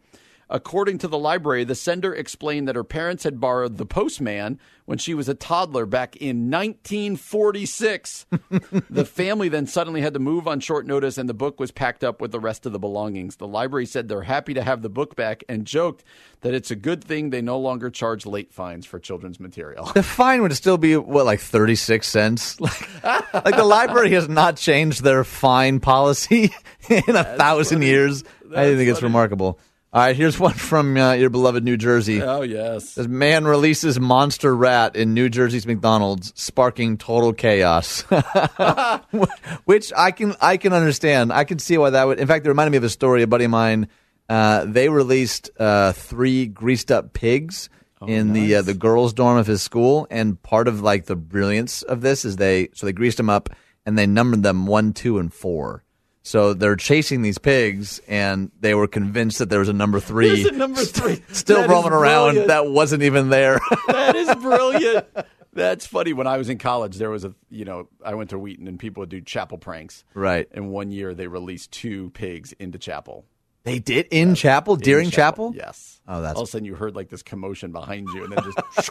[0.50, 4.96] According to the library, the sender explained that her parents had borrowed The Postman when
[4.96, 8.24] she was a toddler back in 1946.
[8.88, 12.02] the family then suddenly had to move on short notice, and the book was packed
[12.02, 13.36] up with the rest of the belongings.
[13.36, 16.04] The library said they're happy to have the book back and joked
[16.40, 19.90] that it's a good thing they no longer charge late fines for children's material.
[19.94, 22.58] The fine would still be what, like thirty six cents.
[22.68, 26.52] Like, like the library has not changed their fine policy
[26.88, 28.24] in a thousand years.
[28.44, 29.08] I That's think it's funny.
[29.08, 29.58] remarkable.
[29.90, 32.23] All right, here's one from uh, your beloved New Jersey.
[32.23, 32.94] oh, yes.
[32.94, 38.02] This man releases monster rat in New Jersey's McDonald's, sparking total chaos.
[39.65, 41.32] Which I can I can understand.
[41.32, 42.20] I can see why that would.
[42.20, 43.23] In fact, it reminded me of a story.
[43.23, 43.89] A buddy of mine,
[44.28, 47.70] uh, they released uh, three greased up pigs
[48.06, 51.81] in the uh, the girls' dorm of his school, and part of like the brilliance
[51.81, 53.48] of this is they so they greased them up
[53.86, 55.82] and they numbered them one, two, and four.
[56.28, 60.42] So they're chasing these pigs, and they were convinced that there was a number three.
[60.42, 61.22] There's a number three.
[61.32, 63.59] Still That is roaming around that wasn't even there.
[63.88, 65.06] that is brilliant.
[65.55, 66.12] That's funny.
[66.12, 68.78] When I was in college, there was a you know I went to Wheaton and
[68.78, 70.05] people would do chapel pranks.
[70.12, 70.46] Right.
[70.52, 73.24] And one year they released two pigs into chapel.
[73.68, 75.52] They did in chapel In during chapel.
[75.54, 76.00] Yes.
[76.10, 78.42] Oh, that's- all of a sudden you heard like this commotion behind you, and then
[78.44, 78.90] just.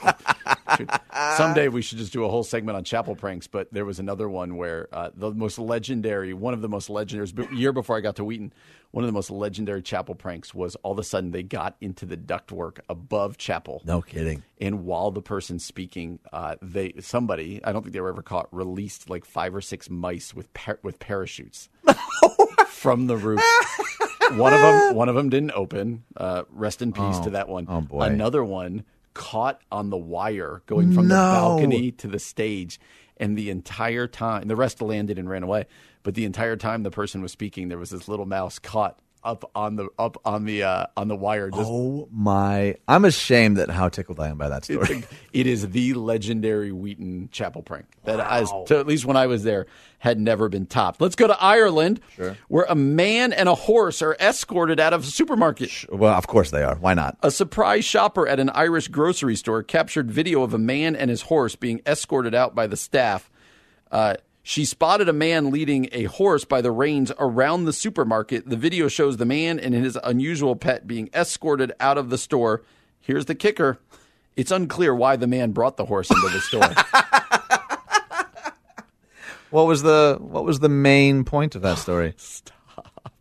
[1.37, 3.47] Someday we should just do a whole segment on chapel pranks.
[3.47, 7.27] But there was another one where uh, the most legendary, one of the most legendary,
[7.27, 8.53] it was a year before I got to Wheaton.
[8.91, 12.05] One of the most legendary chapel pranks was all of a sudden they got into
[12.05, 13.81] the ductwork above chapel.
[13.85, 14.43] No kidding.
[14.61, 18.47] And while the person's speaking, uh, they somebody I don't think they were ever caught
[18.53, 21.67] released like five or six mice with par- with parachutes
[22.69, 23.41] from the roof.
[24.35, 26.03] one of them one of them didn't open.
[26.15, 27.65] Uh, rest in peace to that one.
[27.69, 28.01] oh, boy.
[28.01, 28.83] Another one
[29.13, 32.79] caught on the wire going from the balcony to the stage,
[33.17, 35.65] and the entire time the rest landed and ran away.
[36.03, 39.51] But the entire time the person was speaking, there was this little mouse caught up
[39.53, 42.75] on the up on the uh, on the wire just Oh my!
[42.87, 45.03] I'm ashamed that how tickled I am by that story.
[45.33, 49.43] it is the legendary Wheaton chapel prank that, as, to, at least when I was
[49.43, 49.67] there,
[49.99, 51.01] had never been topped.
[51.01, 51.99] Let's go to Ireland,
[52.47, 55.71] where a man and a horse are escorted out of a supermarket.
[55.91, 56.75] well, of course they are.
[56.75, 57.17] Why not?
[57.21, 61.23] A surprise shopper at an Irish grocery store captured video of a man and his
[61.23, 63.29] horse being escorted out by the staff.
[63.91, 64.15] Uh,
[64.49, 68.49] she spotted a man leading a horse by the reins around the supermarket.
[68.49, 72.63] The video shows the man and his unusual pet being escorted out of the store.
[73.01, 73.77] Here's the kicker
[74.37, 76.61] it's unclear why the man brought the horse into the store.
[79.49, 82.13] What was the What was the main point of that story?
[82.17, 83.13] Stop.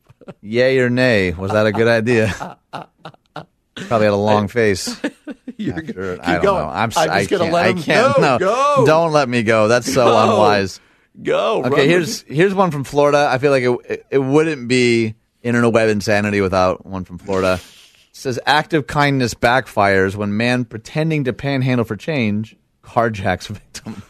[0.42, 1.30] Yay or nay?
[1.32, 2.58] Was that a good idea?
[2.72, 5.00] Probably had a long face.
[5.56, 6.20] You're After- good.
[6.20, 6.62] I don't going.
[6.64, 6.68] know.
[6.68, 7.54] I'm, s- I'm I just gonna can't.
[7.54, 8.16] I can't.
[8.16, 8.20] go.
[8.22, 8.84] no, Go.
[8.86, 9.68] don't let me go.
[9.68, 10.18] That's so Go.
[10.32, 10.80] unwise.
[11.22, 11.64] Go.
[11.64, 13.28] Okay, with here's here's one from Florida.
[13.30, 17.54] I feel like it, it, it wouldn't be interweb insanity without one from Florida.
[17.54, 24.02] It says act of kindness backfires when man pretending to panhandle for change carjacks victim.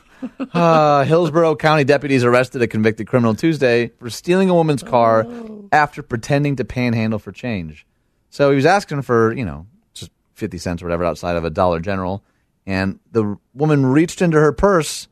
[0.53, 5.27] Uh, Hillsborough County deputies arrested a convicted criminal Tuesday for stealing a woman's car
[5.73, 7.87] after pretending to panhandle for change.
[8.31, 11.51] So he was asking for, you know, just 50 cents or whatever outside of a
[11.51, 12.24] Dollar General.
[12.66, 15.07] And the woman reached into her purse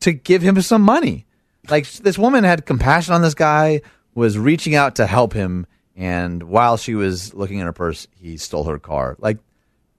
[0.00, 1.26] to give him some money.
[1.68, 3.82] Like this woman had compassion on this guy,
[4.14, 5.66] was reaching out to help him,
[5.96, 9.16] and while she was looking in her purse, he stole her car.
[9.18, 9.38] Like,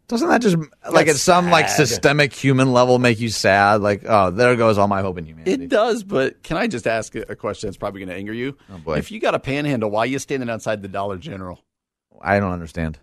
[0.08, 0.58] doesn't that just
[0.92, 3.82] like at some like systemic human level make you sad?
[3.82, 5.64] Like, oh, there goes all my hope in humanity.
[5.66, 8.58] It does, but can I just ask a question that's probably going to anger you?
[8.74, 8.98] Oh boy.
[8.98, 11.64] If you got a panhandle, why are you standing outside the Dollar General?
[12.20, 13.00] I don't understand.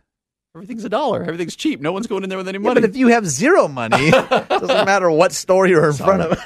[0.55, 1.23] Everything's a dollar.
[1.23, 1.81] Everything's cheap.
[1.81, 2.81] No one's going in there with any Yeah, money.
[2.81, 6.39] but if you have zero money, it doesn't matter what store you're in front of.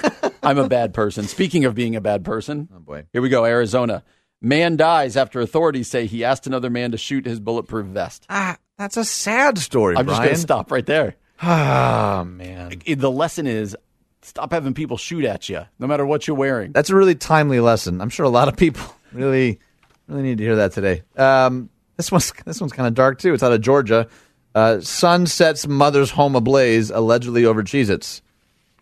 [0.42, 1.24] I'm a bad person.
[1.28, 3.04] Speaking of being a bad person, Oh boy.
[3.12, 3.44] here we go.
[3.44, 4.02] Arizona.
[4.40, 8.26] Man dies after authorities say he asked another man to shoot his bulletproof vest.
[8.28, 11.14] Ah, that's a sad story, I'm just going to stop right there.
[11.40, 12.80] Ah, man.
[12.86, 13.76] The lesson is
[14.22, 16.72] stop having people shoot at you, no matter what you're wearing.
[16.72, 18.00] That's a really timely lesson.
[18.00, 18.82] I'm sure a lot of people
[19.12, 19.60] really,
[20.08, 21.02] really need to hear that today.
[21.16, 23.34] Um, this one's this one's kind of dark too.
[23.34, 24.08] It's out of Georgia.
[24.54, 28.22] Uh, son sets mother's home ablaze, allegedly over Cheez-Its.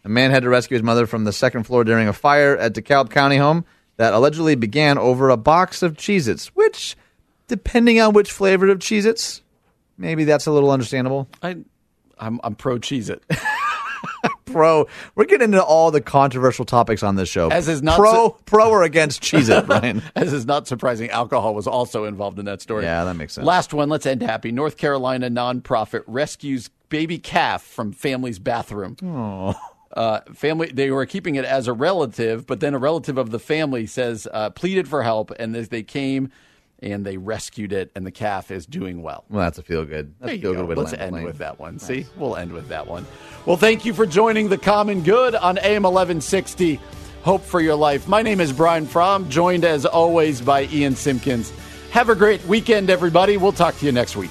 [0.04, 2.74] A man had to rescue his mother from the second floor during a fire at
[2.74, 3.64] DeKalb County home
[3.96, 6.96] that allegedly began over a box of Cheez-Its, which,
[7.48, 9.42] depending on which flavor of Cheez-Its,
[9.98, 11.28] maybe that's a little understandable.
[11.42, 11.56] I,
[12.18, 13.22] I'm, I'm pro Cheez-It.
[14.50, 14.86] pro.
[15.14, 17.50] We're getting into all the controversial topics on this show.
[17.50, 20.02] As is not pro, su- pro or against Cheez It, Brian.
[20.14, 22.84] As is not surprising, alcohol was also involved in that story.
[22.84, 23.46] Yeah, that makes sense.
[23.46, 24.52] Last one, let's end happy.
[24.52, 28.96] North Carolina nonprofit rescues baby calf from family's bathroom.
[29.92, 33.38] Uh, family, they were keeping it as a relative, but then a relative of the
[33.38, 36.30] family says uh, pleaded for help, and as they came
[36.82, 39.24] and they rescued it, and the calf is doing well.
[39.28, 40.14] Well, that's a feel good.
[40.18, 40.60] That's a feel go.
[40.60, 41.78] good way to Let's the end with that one.
[41.78, 43.06] See, we'll end with that one.
[43.46, 46.80] Well, thank you for joining the Common Good on AM 1160.
[47.22, 48.08] Hope for your life.
[48.08, 51.52] My name is Brian Fromm, joined as always by Ian Simpkins.
[51.90, 53.36] Have a great weekend, everybody.
[53.36, 54.30] We'll talk to you next week.